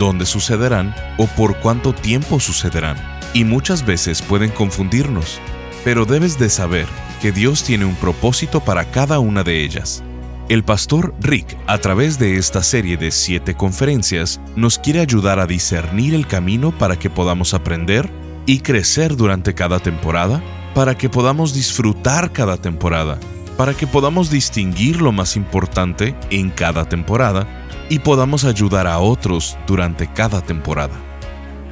dónde 0.00 0.26
sucederán 0.26 0.92
o 1.18 1.28
por 1.28 1.58
cuánto 1.58 1.92
tiempo 1.92 2.40
sucederán, 2.40 2.96
y 3.32 3.44
muchas 3.44 3.86
veces 3.86 4.22
pueden 4.22 4.50
confundirnos, 4.50 5.38
pero 5.84 6.04
debes 6.04 6.36
de 6.40 6.50
saber 6.50 6.86
que 7.22 7.30
Dios 7.30 7.62
tiene 7.62 7.84
un 7.84 7.94
propósito 7.94 8.58
para 8.58 8.90
cada 8.90 9.20
una 9.20 9.44
de 9.44 9.62
ellas. 9.62 10.02
El 10.48 10.64
pastor 10.64 11.14
Rick, 11.20 11.56
a 11.68 11.78
través 11.78 12.18
de 12.18 12.38
esta 12.38 12.64
serie 12.64 12.96
de 12.96 13.12
siete 13.12 13.54
conferencias, 13.54 14.40
nos 14.56 14.80
quiere 14.80 14.98
ayudar 14.98 15.38
a 15.38 15.46
discernir 15.46 16.12
el 16.12 16.26
camino 16.26 16.76
para 16.76 16.98
que 16.98 17.08
podamos 17.08 17.54
aprender 17.54 18.10
y 18.46 18.60
crecer 18.60 19.14
durante 19.14 19.54
cada 19.54 19.78
temporada, 19.78 20.42
para 20.78 20.94
que 20.96 21.10
podamos 21.10 21.52
disfrutar 21.52 22.32
cada 22.32 22.56
temporada, 22.56 23.18
para 23.56 23.74
que 23.74 23.88
podamos 23.88 24.30
distinguir 24.30 25.02
lo 25.02 25.10
más 25.10 25.34
importante 25.34 26.14
en 26.30 26.50
cada 26.50 26.88
temporada 26.88 27.48
y 27.88 27.98
podamos 27.98 28.44
ayudar 28.44 28.86
a 28.86 29.00
otros 29.00 29.58
durante 29.66 30.06
cada 30.06 30.40
temporada. 30.40 30.94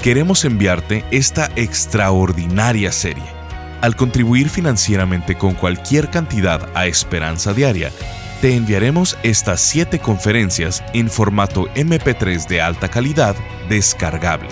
Queremos 0.03 0.45
enviarte 0.45 1.05
esta 1.13 1.49
extraordinaria 1.55 2.91
serie. 2.91 3.23
Al 3.81 3.95
contribuir 3.95 4.49
financieramente 4.49 5.39
con 5.39 5.55
cualquier 5.55 6.11
cantidad 6.11 6.69
a 6.75 6.87
Esperanza 6.87 7.55
Diaria, 7.55 7.93
te 8.41 8.57
enviaremos 8.57 9.17
estas 9.23 9.61
7 9.61 10.01
conferencias 10.01 10.83
en 10.95 11.11
formato 11.11 11.69
MP3 11.77 12.49
de 12.49 12.61
alta 12.61 12.89
calidad 12.89 13.37
descargable. 13.69 14.49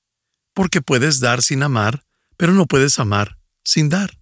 Porque 0.54 0.82
puedes 0.82 1.20
dar 1.20 1.42
sin 1.44 1.62
amar, 1.62 2.04
pero 2.38 2.54
no 2.54 2.66
puedes 2.66 2.98
amar 2.98 3.38
sin 3.64 3.90
dar. 3.90 4.18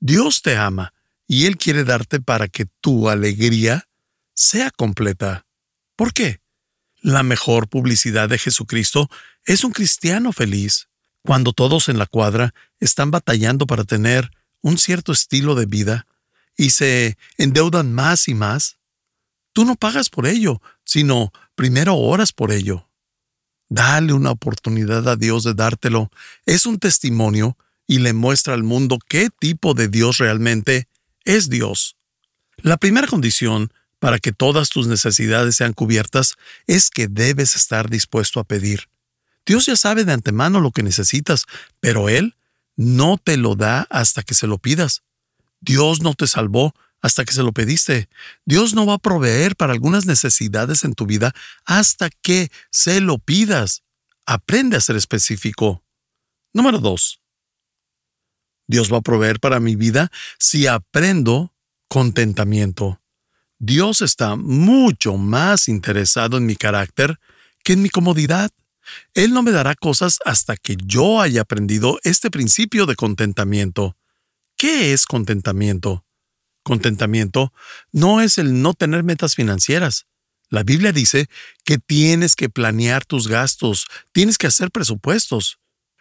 Dios 0.00 0.42
te 0.42 0.56
ama 0.56 0.92
y 1.26 1.46
Él 1.46 1.56
quiere 1.56 1.84
darte 1.84 2.20
para 2.20 2.48
que 2.48 2.66
tu 2.80 3.08
alegría 3.08 3.88
sea 4.34 4.70
completa. 4.70 5.46
¿Por 5.94 6.12
qué? 6.12 6.40
La 7.00 7.22
mejor 7.22 7.68
publicidad 7.68 8.28
de 8.28 8.38
Jesucristo 8.38 9.08
es 9.44 9.62
un 9.62 9.72
cristiano 9.72 10.32
feliz. 10.32 10.87
Cuando 11.28 11.52
todos 11.52 11.90
en 11.90 11.98
la 11.98 12.06
cuadra 12.06 12.54
están 12.80 13.10
batallando 13.10 13.66
para 13.66 13.84
tener 13.84 14.30
un 14.62 14.78
cierto 14.78 15.12
estilo 15.12 15.54
de 15.54 15.66
vida 15.66 16.06
y 16.56 16.70
se 16.70 17.18
endeudan 17.36 17.92
más 17.92 18.28
y 18.28 18.34
más, 18.34 18.78
tú 19.52 19.66
no 19.66 19.76
pagas 19.76 20.08
por 20.08 20.26
ello, 20.26 20.62
sino 20.86 21.30
primero 21.54 21.96
oras 21.96 22.32
por 22.32 22.50
ello. 22.50 22.88
Dale 23.68 24.14
una 24.14 24.30
oportunidad 24.30 25.06
a 25.06 25.16
Dios 25.16 25.44
de 25.44 25.52
dártelo. 25.52 26.10
Es 26.46 26.64
un 26.64 26.78
testimonio 26.78 27.58
y 27.86 27.98
le 27.98 28.14
muestra 28.14 28.54
al 28.54 28.62
mundo 28.62 28.98
qué 29.06 29.28
tipo 29.28 29.74
de 29.74 29.88
Dios 29.88 30.16
realmente 30.16 30.88
es 31.26 31.50
Dios. 31.50 31.98
La 32.56 32.78
primera 32.78 33.06
condición 33.06 33.70
para 33.98 34.18
que 34.18 34.32
todas 34.32 34.70
tus 34.70 34.86
necesidades 34.86 35.56
sean 35.56 35.74
cubiertas 35.74 36.36
es 36.66 36.88
que 36.88 37.06
debes 37.06 37.54
estar 37.54 37.90
dispuesto 37.90 38.40
a 38.40 38.44
pedir. 38.44 38.88
Dios 39.48 39.64
ya 39.64 39.76
sabe 39.76 40.04
de 40.04 40.12
antemano 40.12 40.60
lo 40.60 40.72
que 40.72 40.82
necesitas, 40.82 41.46
pero 41.80 42.10
Él 42.10 42.36
no 42.76 43.16
te 43.16 43.38
lo 43.38 43.56
da 43.56 43.86
hasta 43.88 44.22
que 44.22 44.34
se 44.34 44.46
lo 44.46 44.58
pidas. 44.58 45.04
Dios 45.62 46.02
no 46.02 46.12
te 46.12 46.26
salvó 46.26 46.74
hasta 47.00 47.24
que 47.24 47.32
se 47.32 47.42
lo 47.42 47.52
pediste. 47.52 48.10
Dios 48.44 48.74
no 48.74 48.84
va 48.84 48.94
a 48.94 48.98
proveer 48.98 49.56
para 49.56 49.72
algunas 49.72 50.04
necesidades 50.04 50.84
en 50.84 50.92
tu 50.92 51.06
vida 51.06 51.32
hasta 51.64 52.10
que 52.10 52.50
se 52.70 53.00
lo 53.00 53.16
pidas. 53.16 53.84
Aprende 54.26 54.76
a 54.76 54.82
ser 54.82 54.96
específico. 54.96 55.82
Número 56.52 56.78
2. 56.78 57.18
Dios 58.66 58.92
va 58.92 58.98
a 58.98 59.02
proveer 59.02 59.40
para 59.40 59.60
mi 59.60 59.76
vida 59.76 60.12
si 60.38 60.66
aprendo 60.66 61.54
contentamiento. 61.88 63.00
Dios 63.58 64.02
está 64.02 64.36
mucho 64.36 65.16
más 65.16 65.68
interesado 65.68 66.36
en 66.36 66.44
mi 66.44 66.54
carácter 66.54 67.18
que 67.64 67.72
en 67.72 67.80
mi 67.80 67.88
comodidad. 67.88 68.50
Él 69.14 69.32
no 69.32 69.42
me 69.42 69.50
dará 69.50 69.74
cosas 69.74 70.18
hasta 70.24 70.56
que 70.56 70.76
yo 70.84 71.20
haya 71.20 71.42
aprendido 71.42 71.98
este 72.02 72.30
principio 72.30 72.86
de 72.86 72.96
contentamiento. 72.96 73.96
¿Qué 74.56 74.92
es 74.92 75.06
contentamiento? 75.06 76.04
Contentamiento 76.62 77.52
no 77.92 78.20
es 78.20 78.38
el 78.38 78.60
no 78.60 78.74
tener 78.74 79.04
metas 79.04 79.34
financieras. 79.34 80.06
La 80.50 80.62
Biblia 80.62 80.92
dice 80.92 81.28
que 81.64 81.78
tienes 81.78 82.34
que 82.34 82.48
planear 82.48 83.04
tus 83.04 83.28
gastos, 83.28 83.86
tienes 84.12 84.38
que 84.38 84.46
hacer 84.46 84.70
presupuestos. 84.70 85.58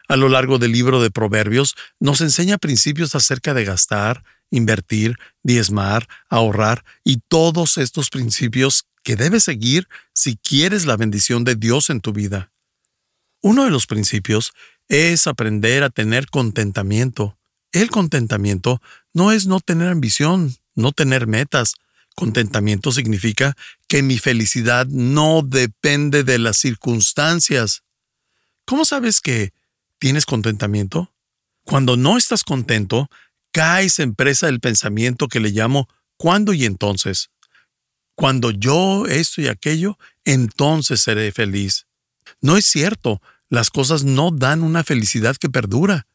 a 0.10 0.16
lo 0.16 0.30
largo 0.30 0.58
del 0.58 0.72
libro 0.72 1.02
de 1.02 1.12
Proverbios 1.12 1.76
nos 2.00 2.22
enseña 2.22 2.58
principios 2.58 3.14
acerca 3.14 3.54
de 3.54 3.66
gastar, 3.66 4.24
invertir, 4.50 5.18
diezmar, 5.44 6.08
ahorrar 6.30 6.86
y 7.04 7.18
todos 7.28 7.78
estos 7.78 8.10
principios 8.10 8.86
que 9.04 9.16
debes 9.16 9.44
seguir 9.44 9.88
si 10.14 10.38
quieres 10.38 10.86
la 10.86 10.98
bendición 10.98 11.44
de 11.44 11.56
Dios 11.56 11.90
en 11.90 12.02
tu 12.02 12.14
vida. 12.14 12.52
Uno 13.48 13.64
de 13.64 13.70
los 13.70 13.88
principios 13.88 14.52
es 14.90 15.26
aprender 15.26 15.82
a 15.84 15.90
tener 15.90 16.30
contentamiento. 16.30 17.38
El 17.72 17.90
contentamiento 17.90 18.82
no 19.14 19.32
es 19.32 19.48
no 19.48 19.62
tener 19.62 19.88
ambición, 19.88 20.54
no 20.76 20.92
tener 20.92 21.28
metas. 21.28 21.76
Contentamiento 22.14 22.92
significa 22.92 23.56
que 23.88 24.04
mi 24.04 24.18
felicidad 24.18 24.86
no 24.88 25.44
depende 25.44 26.26
de 26.26 26.40
las 26.40 26.58
circunstancias. 26.58 27.84
¿Cómo 28.66 28.84
sabes 28.84 29.22
que 29.22 29.54
tienes 29.98 30.26
contentamiento? 30.26 31.14
Cuando 31.64 31.96
no 31.96 32.18
estás 32.18 32.44
contento, 32.44 33.10
caes 33.54 34.00
en 34.00 34.14
presa 34.14 34.48
del 34.48 34.60
pensamiento 34.60 35.30
que 35.30 35.40
le 35.40 35.52
llamo 35.52 35.88
¿cuándo 36.18 36.52
y 36.52 36.66
entonces? 36.66 37.30
Cuando 38.14 38.52
yo 38.52 39.06
esto 39.06 39.40
y 39.40 39.48
aquello, 39.48 39.98
entonces 40.26 41.00
seré 41.00 41.32
feliz. 41.32 41.88
No 42.42 42.58
es 42.58 42.66
cierto, 42.66 43.22
las 43.50 43.70
cosas 43.70 44.04
no 44.04 44.32
dan 44.32 44.64
una 44.64 44.84
felicidad 44.84 45.36
que 45.38 45.50
perdura. 45.50 46.08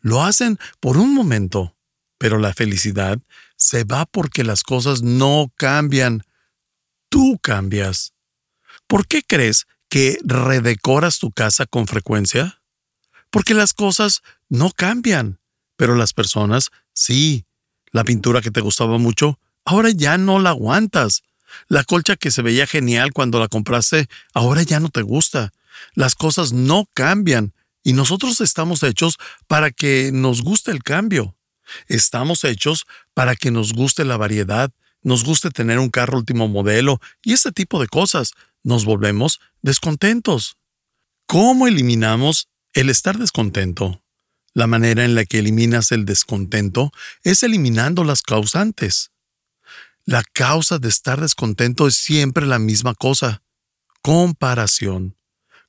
Lo 0.00 0.22
hacen 0.22 0.58
por 0.80 0.98
un 0.98 1.14
momento, 1.14 1.76
pero 2.18 2.38
la 2.38 2.52
felicidad 2.52 3.18
se 3.56 3.84
va 3.84 4.06
porque 4.06 4.44
las 4.44 4.62
cosas 4.62 5.02
no 5.02 5.52
cambian. 5.56 6.22
Tú 7.08 7.38
cambias. 7.42 8.12
¿Por 8.86 9.06
qué 9.06 9.22
crees 9.22 9.66
que 9.88 10.18
redecoras 10.24 11.18
tu 11.18 11.32
casa 11.32 11.66
con 11.66 11.86
frecuencia? 11.86 12.60
Porque 13.30 13.54
las 13.54 13.74
cosas 13.74 14.22
no 14.48 14.70
cambian, 14.70 15.40
pero 15.76 15.94
las 15.94 16.12
personas 16.12 16.70
sí. 16.92 17.46
La 17.92 18.04
pintura 18.04 18.42
que 18.42 18.50
te 18.50 18.60
gustaba 18.60 18.98
mucho, 18.98 19.38
ahora 19.64 19.90
ya 19.90 20.18
no 20.18 20.38
la 20.38 20.50
aguantas. 20.50 21.22
La 21.68 21.84
colcha 21.84 22.16
que 22.16 22.30
se 22.30 22.42
veía 22.42 22.66
genial 22.66 23.12
cuando 23.12 23.38
la 23.38 23.48
compraste, 23.48 24.08
ahora 24.34 24.62
ya 24.62 24.80
no 24.80 24.90
te 24.90 25.02
gusta. 25.02 25.52
Las 25.94 26.14
cosas 26.14 26.52
no 26.52 26.88
cambian 26.94 27.54
y 27.82 27.92
nosotros 27.92 28.40
estamos 28.40 28.82
hechos 28.82 29.16
para 29.46 29.70
que 29.70 30.10
nos 30.12 30.42
guste 30.42 30.70
el 30.70 30.82
cambio. 30.82 31.36
Estamos 31.88 32.44
hechos 32.44 32.86
para 33.14 33.36
que 33.36 33.50
nos 33.50 33.72
guste 33.72 34.04
la 34.04 34.16
variedad, 34.16 34.72
nos 35.02 35.24
guste 35.24 35.50
tener 35.50 35.78
un 35.78 35.90
carro 35.90 36.18
último 36.18 36.48
modelo 36.48 37.00
y 37.22 37.32
ese 37.32 37.52
tipo 37.52 37.80
de 37.80 37.86
cosas. 37.86 38.32
Nos 38.62 38.84
volvemos 38.84 39.40
descontentos. 39.62 40.56
¿Cómo 41.26 41.66
eliminamos 41.66 42.48
el 42.72 42.90
estar 42.90 43.18
descontento? 43.18 44.02
La 44.54 44.66
manera 44.66 45.04
en 45.04 45.14
la 45.14 45.24
que 45.24 45.40
eliminas 45.40 45.92
el 45.92 46.06
descontento 46.06 46.90
es 47.22 47.42
eliminando 47.42 48.04
las 48.04 48.22
causantes. 48.22 49.10
La 50.04 50.22
causa 50.22 50.78
de 50.78 50.88
estar 50.88 51.20
descontento 51.20 51.86
es 51.86 51.96
siempre 51.96 52.46
la 52.46 52.58
misma 52.58 52.94
cosa, 52.94 53.42
comparación. 54.02 55.15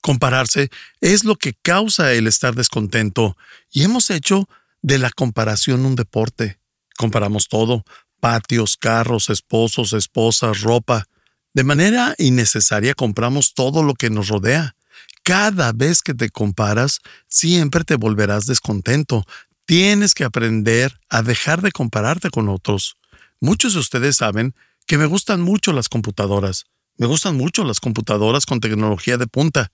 Compararse 0.02 0.70
es 1.02 1.24
lo 1.24 1.36
que 1.36 1.54
causa 1.54 2.14
el 2.14 2.28
estar 2.28 2.56
descontento 2.56 3.38
y 3.72 3.84
hemos 3.84 4.10
hecho 4.10 4.48
de 4.82 4.98
la 4.98 5.10
comparación 5.10 5.86
un 5.86 5.96
deporte. 5.96 6.60
Comparamos 6.98 7.48
todo, 7.48 7.84
patios, 8.20 8.78
carros, 8.78 9.30
esposos, 9.30 9.94
esposas, 9.94 10.62
ropa. 10.62 11.06
De 11.54 11.64
manera 11.64 12.16
innecesaria 12.18 12.94
compramos 12.94 13.54
todo 13.54 13.84
lo 13.84 13.94
que 13.94 14.10
nos 14.10 14.28
rodea. 14.30 14.76
Cada 15.24 15.74
vez 15.74 16.02
que 16.02 16.14
te 16.14 16.30
comparas, 16.30 17.00
siempre 17.28 17.84
te 17.84 17.96
volverás 17.96 18.46
descontento. 18.46 19.26
Tienes 19.66 20.14
que 20.14 20.24
aprender 20.24 20.98
a 21.10 21.22
dejar 21.22 21.62
de 21.62 21.72
compararte 21.72 22.30
con 22.30 22.48
otros. 22.48 22.96
Muchos 23.42 23.74
de 23.74 23.80
ustedes 23.80 24.16
saben 24.16 24.56
que 24.86 24.98
me 24.98 25.06
gustan 25.06 25.42
mucho 25.42 25.74
las 25.74 25.90
computadoras. 25.90 26.66
Me 26.98 27.06
gustan 27.06 27.36
mucho 27.36 27.64
las 27.64 27.80
computadoras 27.80 28.46
con 28.46 28.60
tecnología 28.60 29.18
de 29.18 29.28
punta. 29.28 29.72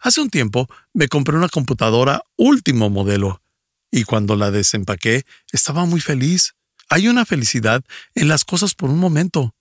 Hace 0.00 0.20
un 0.20 0.30
tiempo 0.30 0.68
me 0.92 1.08
compré 1.08 1.36
una 1.36 1.48
computadora 1.48 2.22
último 2.36 2.90
modelo 2.90 3.42
y 3.90 4.04
cuando 4.04 4.36
la 4.36 4.50
desempaqué 4.50 5.24
estaba 5.52 5.84
muy 5.84 6.00
feliz. 6.00 6.54
Hay 6.88 7.08
una 7.08 7.24
felicidad 7.24 7.82
en 8.14 8.28
las 8.28 8.44
cosas 8.44 8.74
por 8.74 8.90
un 8.90 8.98
momento, 8.98 9.54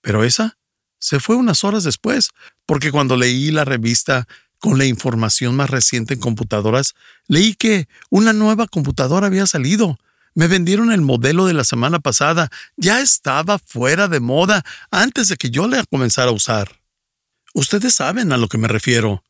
pero 0.00 0.24
esa 0.24 0.58
se 1.00 1.20
fue 1.20 1.36
unas 1.36 1.64
horas 1.64 1.84
después, 1.84 2.30
porque 2.66 2.90
cuando 2.90 3.16
leí 3.16 3.50
la 3.50 3.64
revista 3.64 4.26
con 4.58 4.78
la 4.78 4.84
información 4.84 5.54
más 5.54 5.70
reciente 5.70 6.14
en 6.14 6.20
computadoras, 6.20 6.94
leí 7.26 7.54
que 7.54 7.88
una 8.10 8.32
nueva 8.32 8.66
computadora 8.66 9.28
había 9.28 9.46
salido 9.46 9.98
me 10.38 10.46
vendieron 10.46 10.92
el 10.92 11.00
modelo 11.00 11.46
de 11.46 11.52
la 11.52 11.64
semana 11.64 11.98
pasada. 11.98 12.48
Ya 12.76 13.00
estaba 13.00 13.58
fuera 13.58 14.06
de 14.06 14.20
moda 14.20 14.64
antes 14.92 15.26
de 15.26 15.36
que 15.36 15.50
yo 15.50 15.66
la 15.66 15.84
comenzara 15.84 16.30
a 16.30 16.32
usar. 16.32 16.80
Ustedes 17.54 17.96
saben 17.96 18.30
a 18.30 18.36
lo 18.36 18.46
que 18.46 18.56
me 18.56 18.68
refiero. 18.68 19.24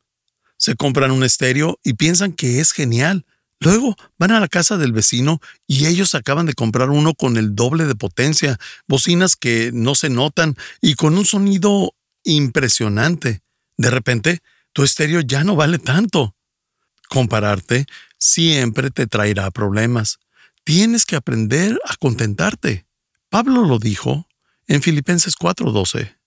Se 0.59 0.75
compran 0.75 1.11
un 1.11 1.23
estéreo 1.23 1.79
y 1.83 1.93
piensan 1.93 2.33
que 2.33 2.59
es 2.59 2.73
genial. 2.73 3.25
Luego 3.61 3.95
van 4.17 4.31
a 4.31 4.39
la 4.39 4.47
casa 4.47 4.77
del 4.77 4.91
vecino 4.91 5.39
y 5.65 5.87
ellos 5.87 6.15
acaban 6.15 6.45
de 6.45 6.53
comprar 6.53 6.89
uno 6.89 7.13
con 7.13 7.37
el 7.37 7.55
doble 7.55 7.85
de 7.85 7.95
potencia, 7.95 8.59
bocinas 8.87 9.35
que 9.35 9.71
no 9.73 9.95
se 9.95 10.09
notan 10.09 10.55
y 10.81 10.93
con 10.95 11.17
un 11.17 11.25
sonido 11.25 11.95
impresionante. 12.23 13.41
De 13.77 13.89
repente, 13.89 14.39
tu 14.73 14.83
estéreo 14.83 15.21
ya 15.21 15.43
no 15.43 15.55
vale 15.55 15.79
tanto. 15.79 16.35
Compararte 17.09 17.85
siempre 18.17 18.91
te 18.91 19.07
traerá 19.07 19.49
problemas. 19.51 20.19
Tienes 20.65 21.05
que 21.05 21.15
aprender 21.15 21.79
a 21.85 21.95
contentarte. 21.95 22.85
Pablo 23.29 23.65
lo 23.65 23.79
dijo 23.79 24.27
en 24.67 24.81
Filipenses 24.81 25.35
4:12. 25.35 26.18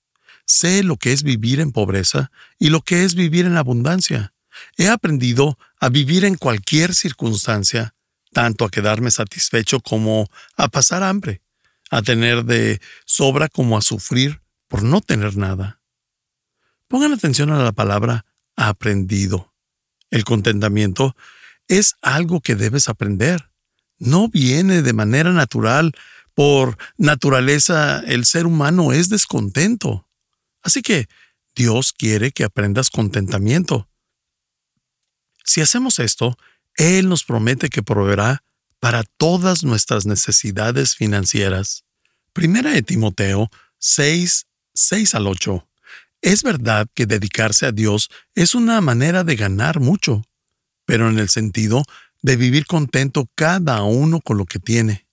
Sé 0.53 0.83
lo 0.83 0.97
que 0.97 1.13
es 1.13 1.23
vivir 1.23 1.61
en 1.61 1.73
pobreza 1.73 2.31
y 2.59 2.69
lo 2.69 2.83
que 2.83 3.05
es 3.05 3.15
vivir 3.15 3.47
en 3.47 3.57
abundancia. 3.57 4.35
He 4.77 4.89
aprendido 4.89 5.59
a 5.81 5.89
vivir 5.89 6.25
en 6.25 6.37
cualquier 6.37 6.95
circunstancia, 6.95 7.95
tanto 8.33 8.65
a 8.65 8.71
quedarme 8.71 9.11
satisfecho 9.11 9.81
como 9.81 10.29
a 10.57 10.69
pasar 10.69 11.03
hambre, 11.03 11.41
a 11.91 12.03
tener 12.03 12.45
de 12.45 12.81
sobra 13.05 13.49
como 13.49 13.79
a 13.79 13.83
sufrir 13.83 14.43
por 14.69 14.83
no 14.83 15.01
tener 15.01 15.37
nada. 15.37 15.81
Pongan 16.89 17.13
atención 17.13 17.51
a 17.51 17.63
la 17.63 17.73
palabra 17.73 18.27
aprendido. 18.57 19.55
El 20.11 20.25
contentamiento 20.25 21.17
es 21.69 21.97
algo 22.03 22.41
que 22.41 22.57
debes 22.57 22.89
aprender 22.91 23.53
no 24.03 24.29
viene 24.29 24.83
de 24.83 24.93
manera 24.93 25.33
natural. 25.33 25.93
Por 26.35 26.77
naturaleza, 26.97 28.01
el 28.01 28.25
ser 28.25 28.47
humano 28.47 28.93
es 28.93 29.09
descontento. 29.09 30.09
Así 30.63 30.83
que 30.83 31.09
Dios 31.55 31.93
quiere 31.93 32.31
que 32.31 32.45
aprendas 32.45 32.91
contentamiento. 32.91 33.89
Si 35.45 35.61
hacemos 35.61 35.99
esto, 35.99 36.37
Él 36.77 37.09
nos 37.09 37.25
promete 37.25 37.69
que 37.69 37.83
proveerá 37.83 38.43
para 38.81 39.05
todas 39.05 39.65
nuestras 39.65 40.07
necesidades 40.07 40.97
financieras. 40.97 41.85
Primera 42.33 42.71
de 42.71 42.83
Timoteo 42.83 43.51
6, 43.79 44.47
6 44.75 45.15
al 45.15 45.27
8. 45.27 45.69
Es 46.23 46.43
verdad 46.43 46.87
que 46.95 47.07
dedicarse 47.07 47.67
a 47.67 47.73
Dios 47.73 48.09
es 48.35 48.55
una 48.55 48.81
manera 48.81 49.25
de 49.25 49.37
ganar 49.37 49.81
mucho, 49.81 50.25
pero 50.85 51.11
en 51.11 51.19
el 51.19 51.29
sentido 51.29 51.85
de 52.23 52.37
vivir 52.37 52.67
contento 52.67 53.29
cada 53.35 53.83
uno 53.83 54.21
con 54.21 54.39
lo 54.39 54.47
que 54.47 54.61
tiene. 54.61 55.07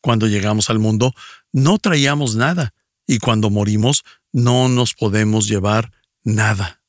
Cuando 0.00 0.26
llegamos 0.26 0.68
al 0.68 0.80
mundo, 0.80 1.14
no 1.52 1.78
traíamos 1.78 2.34
nada, 2.34 2.74
y 3.06 3.18
cuando 3.18 3.50
morimos, 3.50 4.04
no 4.32 4.68
nos 4.68 4.94
podemos 4.94 5.46
llevar 5.46 5.92
nada. 6.24 6.82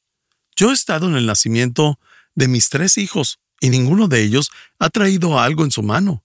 Yo 0.55 0.71
he 0.71 0.73
estado 0.73 1.07
en 1.07 1.15
el 1.15 1.25
nacimiento 1.25 1.99
de 2.35 2.47
mis 2.47 2.69
tres 2.69 2.97
hijos, 2.97 3.39
y 3.59 3.69
ninguno 3.69 4.07
de 4.07 4.21
ellos 4.21 4.49
ha 4.79 4.89
traído 4.89 5.39
algo 5.39 5.63
en 5.63 5.71
su 5.71 5.83
mano. 5.83 6.23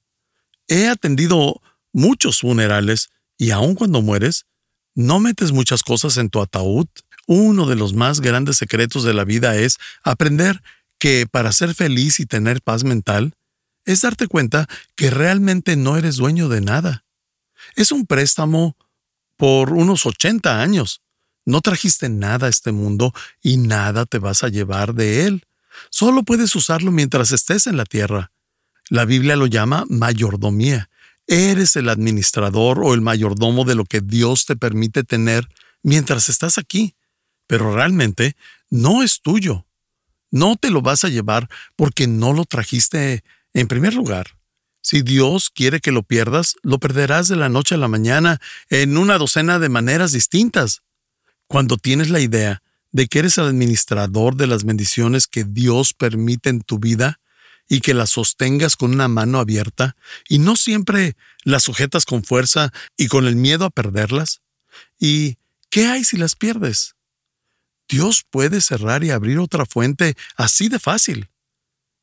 He 0.66 0.88
atendido 0.88 1.60
muchos 1.92 2.40
funerales, 2.40 3.10
y 3.36 3.50
aun 3.50 3.74
cuando 3.74 4.02
mueres, 4.02 4.46
no 4.94 5.20
metes 5.20 5.52
muchas 5.52 5.82
cosas 5.82 6.16
en 6.16 6.30
tu 6.30 6.40
ataúd. 6.40 6.88
Uno 7.26 7.66
de 7.66 7.76
los 7.76 7.94
más 7.94 8.20
grandes 8.20 8.56
secretos 8.56 9.04
de 9.04 9.14
la 9.14 9.24
vida 9.24 9.56
es 9.56 9.78
aprender 10.02 10.62
que 10.98 11.26
para 11.30 11.52
ser 11.52 11.74
feliz 11.74 12.18
y 12.20 12.26
tener 12.26 12.62
paz 12.62 12.84
mental 12.84 13.34
es 13.84 14.02
darte 14.02 14.26
cuenta 14.26 14.68
que 14.96 15.10
realmente 15.10 15.76
no 15.76 15.96
eres 15.96 16.16
dueño 16.16 16.48
de 16.48 16.60
nada. 16.60 17.04
Es 17.76 17.92
un 17.92 18.06
préstamo 18.06 18.76
por 19.36 19.72
unos 19.72 20.04
80 20.04 20.60
años. 20.60 21.00
No 21.48 21.62
trajiste 21.62 22.10
nada 22.10 22.46
a 22.46 22.50
este 22.50 22.72
mundo 22.72 23.14
y 23.42 23.56
nada 23.56 24.04
te 24.04 24.18
vas 24.18 24.44
a 24.44 24.50
llevar 24.50 24.92
de 24.92 25.24
él. 25.24 25.46
Solo 25.88 26.22
puedes 26.22 26.54
usarlo 26.54 26.90
mientras 26.90 27.32
estés 27.32 27.66
en 27.66 27.78
la 27.78 27.86
tierra. 27.86 28.32
La 28.90 29.06
Biblia 29.06 29.34
lo 29.34 29.46
llama 29.46 29.86
mayordomía. 29.88 30.90
Eres 31.26 31.74
el 31.76 31.88
administrador 31.88 32.80
o 32.84 32.92
el 32.92 33.00
mayordomo 33.00 33.64
de 33.64 33.76
lo 33.76 33.86
que 33.86 34.02
Dios 34.02 34.44
te 34.44 34.56
permite 34.56 35.04
tener 35.04 35.48
mientras 35.82 36.28
estás 36.28 36.58
aquí, 36.58 36.96
pero 37.46 37.74
realmente 37.74 38.36
no 38.68 39.02
es 39.02 39.22
tuyo. 39.22 39.64
no 40.30 40.56
te 40.56 40.68
lo 40.68 40.82
vas 40.82 41.04
a 41.04 41.08
llevar 41.08 41.48
porque 41.76 42.06
no 42.06 42.34
lo 42.34 42.44
trajiste 42.44 43.24
en 43.54 43.68
primer 43.68 43.94
lugar. 43.94 44.36
Si 44.82 45.00
Dios 45.00 45.48
quiere 45.48 45.80
que 45.80 45.92
lo 45.92 46.02
pierdas, 46.02 46.56
lo 46.62 46.78
perderás 46.78 47.26
de 47.28 47.36
la 47.36 47.48
noche 47.48 47.76
a 47.76 47.78
la 47.78 47.88
mañana 47.88 48.38
en 48.68 48.98
una 48.98 49.16
docena 49.16 49.58
de 49.58 49.70
maneras 49.70 50.12
distintas. 50.12 50.82
Cuando 51.48 51.78
tienes 51.78 52.10
la 52.10 52.20
idea 52.20 52.62
de 52.92 53.08
que 53.08 53.20
eres 53.20 53.38
el 53.38 53.46
administrador 53.46 54.36
de 54.36 54.46
las 54.46 54.64
bendiciones 54.64 55.26
que 55.26 55.44
Dios 55.44 55.94
permite 55.94 56.50
en 56.50 56.60
tu 56.60 56.78
vida 56.78 57.20
y 57.68 57.80
que 57.80 57.94
las 57.94 58.10
sostengas 58.10 58.76
con 58.76 58.92
una 58.92 59.08
mano 59.08 59.38
abierta 59.38 59.96
y 60.28 60.38
no 60.38 60.56
siempre 60.56 61.16
las 61.44 61.64
sujetas 61.64 62.04
con 62.04 62.22
fuerza 62.22 62.72
y 62.96 63.08
con 63.08 63.26
el 63.26 63.34
miedo 63.34 63.64
a 63.64 63.70
perderlas. 63.70 64.42
¿Y 64.98 65.38
qué 65.70 65.86
hay 65.86 66.04
si 66.04 66.18
las 66.18 66.36
pierdes? 66.36 66.96
Dios 67.88 68.26
puede 68.28 68.60
cerrar 68.60 69.02
y 69.02 69.10
abrir 69.10 69.38
otra 69.38 69.64
fuente 69.64 70.16
así 70.36 70.68
de 70.68 70.78
fácil. 70.78 71.30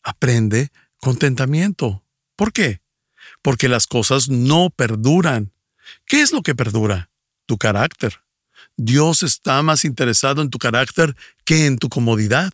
Aprende 0.02 0.72
contentamiento. 0.98 2.04
¿Por 2.36 2.52
qué? 2.52 2.82
Porque 3.44 3.70
las 3.70 3.86
cosas 3.86 4.28
no 4.28 4.72
perduran. 4.72 5.54
¿Qué 6.06 6.22
es 6.22 6.32
lo 6.32 6.42
que 6.42 6.56
perdura? 6.56 7.12
Tu 7.46 7.60
carácter. 7.60 8.25
Dios 8.78 9.24
está 9.24 9.62
más 9.62 9.86
interesado 9.86 10.42
en 10.42 10.50
tu 10.50 10.58
carácter 10.58 11.16
que 11.46 11.66
en 11.66 11.78
tu 11.78 11.90
comodidad. 11.90 12.54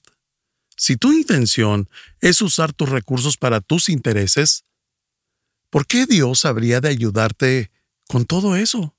Si 0.77 0.97
tu 0.97 1.11
intención 1.11 1.89
es 2.19 2.41
usar 2.41 2.73
tus 2.73 2.89
recursos 2.89 3.37
para 3.37 3.61
tus 3.61 3.89
intereses, 3.89 4.65
¿por 5.69 5.85
qué 5.85 6.05
Dios 6.05 6.45
habría 6.45 6.81
de 6.81 6.89
ayudarte 6.89 7.71
con 8.07 8.25
todo 8.25 8.55
eso? 8.55 8.95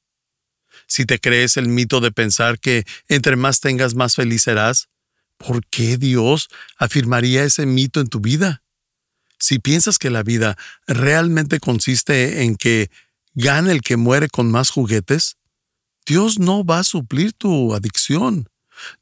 Si 0.87 1.05
te 1.07 1.19
crees 1.19 1.57
el 1.57 1.69
mito 1.69 2.01
de 2.01 2.13
pensar 2.13 2.59
que 2.59 2.85
entre 3.09 3.37
más 3.37 3.61
tengas 3.61 3.95
más 3.95 4.15
feliz 4.15 4.43
serás, 4.43 4.89
¿por 5.37 5.65
qué 5.67 5.97
Dios 5.97 6.49
afirmaría 6.77 7.45
ese 7.45 7.67
mito 7.67 8.01
en 8.01 8.09
tu 8.09 8.21
vida? 8.21 8.63
Si 9.39 9.59
piensas 9.59 9.99
que 9.99 10.11
la 10.11 10.23
vida 10.23 10.57
realmente 10.87 11.59
consiste 11.59 12.45
en 12.45 12.57
que 12.57 12.91
gane 13.35 13.73
el 13.73 13.83
que 13.83 13.97
muere 13.97 14.29
con 14.29 14.51
más 14.51 14.71
juguetes, 14.71 15.37
Dios 16.07 16.38
no 16.38 16.65
va 16.65 16.81
a 16.81 16.85
suplir 16.85 17.33
tu 17.33 17.75
adicción. 17.75 18.49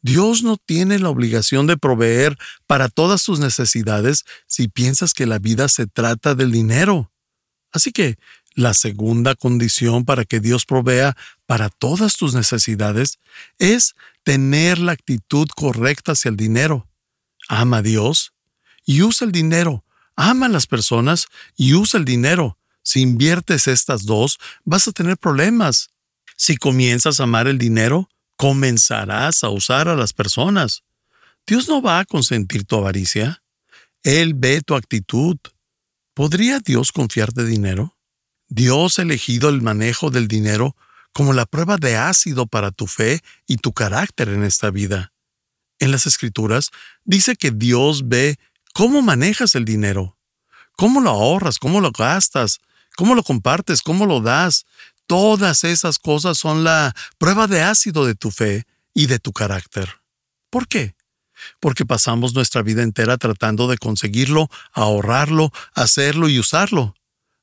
Dios 0.03 0.43
no 0.43 0.57
tiene 0.57 0.99
la 0.99 1.09
obligación 1.09 1.67
de 1.67 1.77
proveer 1.77 2.37
para 2.67 2.89
todas 2.89 3.25
tus 3.25 3.39
necesidades 3.39 4.25
si 4.47 4.69
piensas 4.69 5.15
que 5.15 5.27
la 5.27 5.39
vida 5.39 5.69
se 5.69 5.87
trata 5.87 6.35
del 6.35 6.53
dinero. 6.53 7.13
Así 7.73 7.93
que 7.93 8.19
la 8.55 8.75
segunda 8.75 9.35
condición 9.35 10.05
para 10.05 10.25
que 10.25 10.41
Dios 10.41 10.67
provea 10.67 11.17
para 11.47 11.69
todas 11.69 12.17
tus 12.17 12.35
necesidades 12.35 13.19
es 13.59 13.95
tener 14.23 14.79
la 14.79 14.93
actitud 14.93 15.49
correcta 15.55 16.13
hacia 16.13 16.31
el 16.31 16.37
dinero. 16.37 16.89
Ama 17.49 17.79
a 17.79 17.83
Dios 17.83 18.33
y 18.85 19.03
usa 19.03 19.25
el 19.25 19.33
dinero. 19.33 19.85
Ama 20.17 20.47
a 20.47 20.51
las 20.51 20.67
personas 20.67 21.27
y 21.57 21.75
usa 21.75 21.99
el 21.99 22.05
dinero. 22.05 22.59
Si 22.83 23.01
inviertes 23.01 23.69
estas 23.69 24.05
dos, 24.05 24.39
vas 24.65 24.89
a 24.89 24.93
tener 24.93 25.17
problemas. 25.17 25.91
Si 26.41 26.57
comienzas 26.57 27.21
a 27.21 27.25
amar 27.25 27.49
el 27.49 27.59
dinero, 27.59 28.09
comenzarás 28.39 29.45
a 29.45 29.51
usar 29.51 29.89
a 29.89 29.95
las 29.95 30.15
personas. 30.15 30.85
Dios 31.47 31.69
no 31.69 31.83
va 31.83 31.99
a 31.99 32.07
consentir 32.07 32.65
tu 32.65 32.77
avaricia. 32.77 33.43
Él 34.05 34.33
ve 34.33 34.63
tu 34.63 34.75
actitud. 34.75 35.37
¿Podría 36.15 36.61
Dios 36.61 36.93
confiar 36.93 37.35
de 37.35 37.45
dinero? 37.45 37.95
Dios 38.49 38.99
ha 38.99 39.03
elegido 39.03 39.51
el 39.51 39.61
manejo 39.61 40.09
del 40.09 40.29
dinero 40.29 40.77
como 41.13 41.35
la 41.35 41.45
prueba 41.45 41.77
de 41.77 41.99
ácido 41.99 42.47
para 42.47 42.71
tu 42.71 42.87
fe 42.87 43.21
y 43.47 43.59
tu 43.59 43.75
carácter 43.75 44.31
en 44.31 44.43
esta 44.43 44.71
vida. 44.71 45.13
En 45.79 45.91
las 45.91 46.07
Escrituras 46.07 46.71
dice 47.05 47.37
que 47.37 47.51
Dios 47.51 48.09
ve 48.09 48.39
cómo 48.73 49.03
manejas 49.03 49.57
el 49.57 49.67
dinero, 49.67 50.17
cómo 50.75 51.03
lo 51.03 51.11
ahorras, 51.11 51.59
cómo 51.59 51.83
lo 51.83 51.91
gastas, 51.91 52.61
cómo 52.97 53.15
lo 53.15 53.23
compartes, 53.23 53.83
cómo 53.83 54.07
lo 54.07 54.21
das. 54.21 54.65
Todas 55.11 55.65
esas 55.65 55.99
cosas 55.99 56.39
son 56.39 56.63
la 56.63 56.95
prueba 57.19 57.49
de 57.49 57.63
ácido 57.63 58.07
de 58.07 58.15
tu 58.15 58.31
fe 58.31 58.65
y 58.95 59.07
de 59.07 59.19
tu 59.19 59.33
carácter. 59.33 59.89
¿Por 60.51 60.69
qué? 60.69 60.95
Porque 61.59 61.85
pasamos 61.85 62.33
nuestra 62.33 62.63
vida 62.63 62.85
entera 62.85 63.19
tratando 63.19 63.67
de 63.67 63.77
conseguirlo, 63.77 64.49
ahorrarlo, 64.71 65.51
hacerlo 65.75 66.29
y 66.29 66.39
usarlo. 66.39 66.95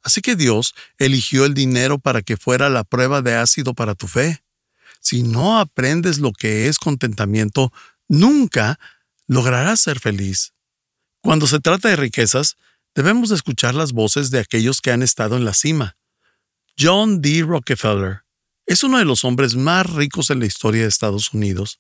Así 0.02 0.22
que 0.22 0.38
Dios 0.38 0.76
eligió 0.98 1.44
el 1.44 1.54
dinero 1.54 2.00
para 2.00 2.22
que 2.22 2.38
fuera 2.38 2.70
la 2.70 2.86
prueba 2.86 3.22
de 3.22 3.36
ácido 3.36 3.74
para 3.74 3.96
tu 3.96 4.08
fe. 4.08 4.42
Si 5.02 5.24
no 5.24 5.60
aprendes 5.60 6.20
lo 6.20 6.32
que 6.32 6.70
es 6.70 6.78
contentamiento, 6.78 7.74
nunca 8.08 8.80
lograrás 9.28 9.82
ser 9.82 10.00
feliz. 10.00 10.54
Cuando 11.20 11.48
se 11.48 11.60
trata 11.60 11.90
de 11.90 11.98
riquezas, 11.98 12.56
debemos 12.96 13.32
escuchar 13.32 13.76
las 13.76 13.92
voces 13.92 14.32
de 14.32 14.40
aquellos 14.40 14.80
que 14.80 14.92
han 14.92 15.04
estado 15.04 15.36
en 15.36 15.44
la 15.44 15.54
cima. 15.54 15.98
John 16.80 17.22
D. 17.22 17.44
Rockefeller 17.44 18.24
es 18.68 18.84
uno 18.84 19.00
de 19.00 19.06
los 19.06 19.24
hombres 19.24 19.56
más 19.56 19.92
ricos 19.92 20.30
en 20.30 20.40
la 20.40 20.46
historia 20.46 20.84
de 20.84 20.88
Estados 20.88 21.34
Unidos. 21.34 21.80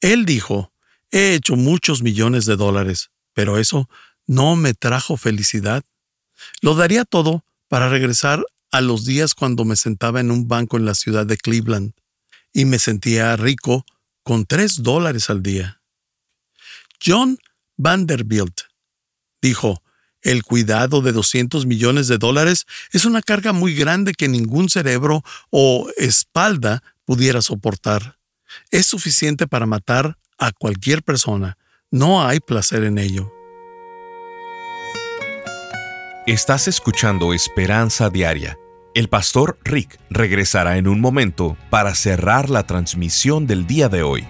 Él 0.00 0.26
dijo, 0.26 0.72
he 1.10 1.34
hecho 1.34 1.56
muchos 1.56 2.02
millones 2.02 2.44
de 2.44 2.56
dólares, 2.56 3.10
pero 3.32 3.56
eso 3.56 3.88
no 4.26 4.56
me 4.56 4.74
trajo 4.74 5.16
felicidad. 5.16 5.84
Lo 6.60 6.74
daría 6.74 7.04
todo 7.04 7.44
para 7.68 7.88
regresar 7.88 8.44
a 8.72 8.82
los 8.82 9.06
días 9.06 9.34
cuando 9.34 9.64
me 9.64 9.76
sentaba 9.76 10.20
en 10.20 10.30
un 10.30 10.48
banco 10.48 10.76
en 10.76 10.84
la 10.84 10.94
ciudad 10.94 11.24
de 11.24 11.38
Cleveland 11.38 11.92
y 12.52 12.66
me 12.66 12.78
sentía 12.78 13.36
rico 13.36 13.86
con 14.22 14.44
tres 14.44 14.82
dólares 14.82 15.30
al 15.30 15.42
día. 15.42 15.80
John 17.02 17.38
Vanderbilt 17.78 18.62
dijo, 19.40 19.82
el 20.22 20.42
cuidado 20.42 21.00
de 21.00 21.12
200 21.12 21.66
millones 21.66 22.08
de 22.08 22.18
dólares 22.18 22.66
es 22.92 23.04
una 23.04 23.22
carga 23.22 23.52
muy 23.52 23.74
grande 23.74 24.14
que 24.14 24.28
ningún 24.28 24.68
cerebro 24.68 25.22
o 25.50 25.88
espalda 25.96 26.82
pudiera 27.04 27.42
soportar. 27.42 28.18
Es 28.70 28.86
suficiente 28.86 29.46
para 29.46 29.66
matar 29.66 30.18
a 30.38 30.52
cualquier 30.52 31.02
persona. 31.02 31.56
No 31.90 32.26
hay 32.26 32.40
placer 32.40 32.84
en 32.84 32.98
ello. 32.98 33.32
Estás 36.26 36.68
escuchando 36.68 37.32
Esperanza 37.32 38.10
Diaria. 38.10 38.58
El 38.94 39.08
pastor 39.08 39.58
Rick 39.64 39.98
regresará 40.10 40.76
en 40.76 40.86
un 40.86 41.00
momento 41.00 41.56
para 41.70 41.94
cerrar 41.94 42.50
la 42.50 42.66
transmisión 42.66 43.46
del 43.46 43.66
día 43.66 43.88
de 43.88 44.02
hoy. 44.02 44.26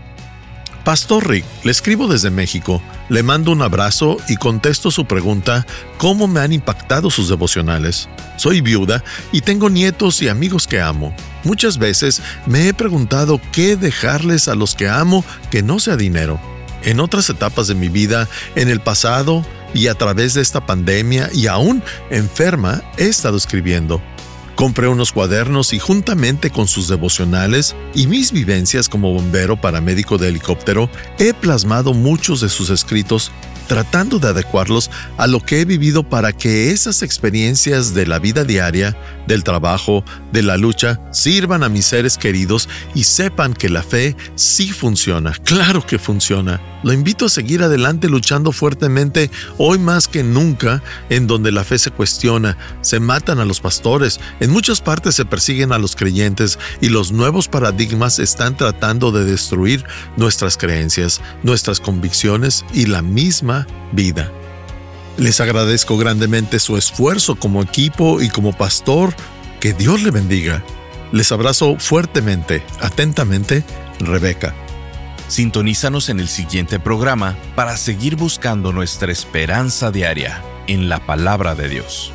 Pastor 0.88 1.29
Rick, 1.29 1.44
le 1.64 1.70
escribo 1.70 2.09
desde 2.09 2.31
México, 2.31 2.81
le 3.11 3.22
mando 3.22 3.53
un 3.53 3.61
abrazo 3.61 4.16
y 4.27 4.37
contesto 4.37 4.90
su 4.90 5.05
pregunta, 5.05 5.66
¿cómo 5.98 6.27
me 6.29 6.40
han 6.40 6.55
impactado 6.55 7.11
sus 7.11 7.29
devocionales? 7.29 8.09
Soy 8.38 8.62
viuda 8.62 9.05
y 9.31 9.42
tengo 9.42 9.68
nietos 9.68 10.22
y 10.22 10.29
amigos 10.29 10.66
que 10.66 10.81
amo. 10.81 11.14
Muchas 11.44 11.77
veces 11.77 12.22
me 12.46 12.68
he 12.68 12.72
preguntado 12.72 13.38
qué 13.53 13.77
dejarles 13.77 14.48
a 14.48 14.55
los 14.55 14.74
que 14.74 14.88
amo 14.88 15.27
que 15.51 15.62
no 15.62 15.79
sea 15.79 15.98
dinero. 15.98 16.40
En 16.83 17.01
otras 17.01 17.29
etapas 17.29 17.66
de 17.66 17.74
mi 17.74 17.90
vida, 17.90 18.27
en 18.55 18.70
el 18.70 18.81
pasado 18.81 19.44
y 19.74 19.88
a 19.88 19.94
través 19.94 20.33
de 20.33 20.40
esta 20.40 20.64
pandemia 20.64 21.29
y 21.35 21.48
aún 21.48 21.83
enferma, 22.09 22.83
he 22.96 23.09
estado 23.09 23.37
escribiendo. 23.37 24.01
Compré 24.59 24.88
unos 24.88 25.12
cuadernos 25.12 25.73
y 25.73 25.79
juntamente 25.79 26.51
con 26.51 26.66
sus 26.66 26.88
devocionales 26.88 27.77
y 27.94 28.09
mis 28.09 28.33
vivencias 28.33 28.88
como 28.88 29.12
bombero 29.12 29.61
paramédico 29.61 30.18
de 30.18 30.31
helicóptero, 30.31 30.90
he 31.21 31.33
plasmado 31.33 31.94
muchos 31.94 32.40
de 32.40 32.49
sus 32.49 32.68
escritos 32.68 33.31
tratando 33.68 34.18
de 34.18 34.29
adecuarlos 34.29 34.90
a 35.16 35.29
lo 35.29 35.40
que 35.40 35.61
he 35.61 35.64
vivido 35.64 36.03
para 36.03 36.33
que 36.33 36.73
esas 36.73 37.03
experiencias 37.03 37.94
de 37.94 38.07
la 38.07 38.18
vida 38.18 38.42
diaria, 38.42 38.97
del 39.29 39.44
trabajo, 39.44 40.03
de 40.33 40.42
la 40.42 40.57
lucha, 40.57 41.01
sirvan 41.12 41.62
a 41.62 41.68
mis 41.68 41.85
seres 41.85 42.18
queridos 42.18 42.68
y 42.94 43.05
sepan 43.05 43.55
que 43.55 43.68
la 43.68 43.83
fe 43.83 44.16
sí 44.35 44.73
funciona. 44.73 45.33
Claro 45.44 45.87
que 45.87 45.99
funciona. 45.99 46.61
Lo 46.83 46.92
invito 46.92 47.27
a 47.27 47.29
seguir 47.29 47.62
adelante 47.62 48.09
luchando 48.09 48.53
fuertemente 48.53 49.31
hoy 49.59 49.79
más 49.79 50.09
que 50.09 50.23
nunca 50.23 50.83
en 51.11 51.27
donde 51.27 51.53
la 51.53 51.64
fe 51.64 51.79
se 51.79 51.90
cuestiona, 51.90 52.57
se 52.81 53.01
matan 53.01 53.38
a 53.38 53.44
los 53.44 53.61
pastores, 53.61 54.18
en 54.48 54.54
muchas 54.54 54.80
partes 54.80 55.14
se 55.14 55.26
persiguen 55.26 55.72
a 55.72 55.78
los 55.78 55.94
creyentes 55.94 56.58
y 56.80 56.88
los 56.88 57.12
nuevos 57.12 57.48
paradigmas 57.48 58.18
están 58.18 58.56
tratando 58.56 59.12
de 59.12 59.26
destruir 59.26 59.84
nuestras 60.16 60.56
creencias, 60.56 61.20
nuestras 61.42 61.80
convicciones 61.80 62.64
y 62.72 62.87
la 62.87 63.02
misma 63.02 63.66
vida. 63.92 64.32
Les 65.18 65.42
agradezco 65.42 65.98
grandemente 65.98 66.61
su 66.61 66.78
esfuerzo 66.78 67.37
como 67.37 67.62
equipo 67.62 68.22
y 68.22 68.30
como 68.30 68.56
pastor. 68.56 69.14
Que 69.61 69.74
Dios 69.74 70.00
le 70.02 70.12
bendiga. 70.12 70.64
Les 71.12 71.30
abrazo 71.30 71.76
fuertemente, 71.78 72.62
atentamente, 72.80 73.64
Rebeca. 74.00 74.54
Sintonízanos 75.28 76.08
en 76.08 76.20
el 76.20 76.28
siguiente 76.28 76.80
programa 76.80 77.37
para 77.54 77.76
seguir 77.76 78.16
buscando 78.16 78.72
nuestra 78.72 79.12
esperanza 79.12 79.90
diaria 79.90 80.42
en 80.68 80.88
la 80.88 81.04
palabra 81.04 81.54
de 81.54 81.68
Dios. 81.68 82.14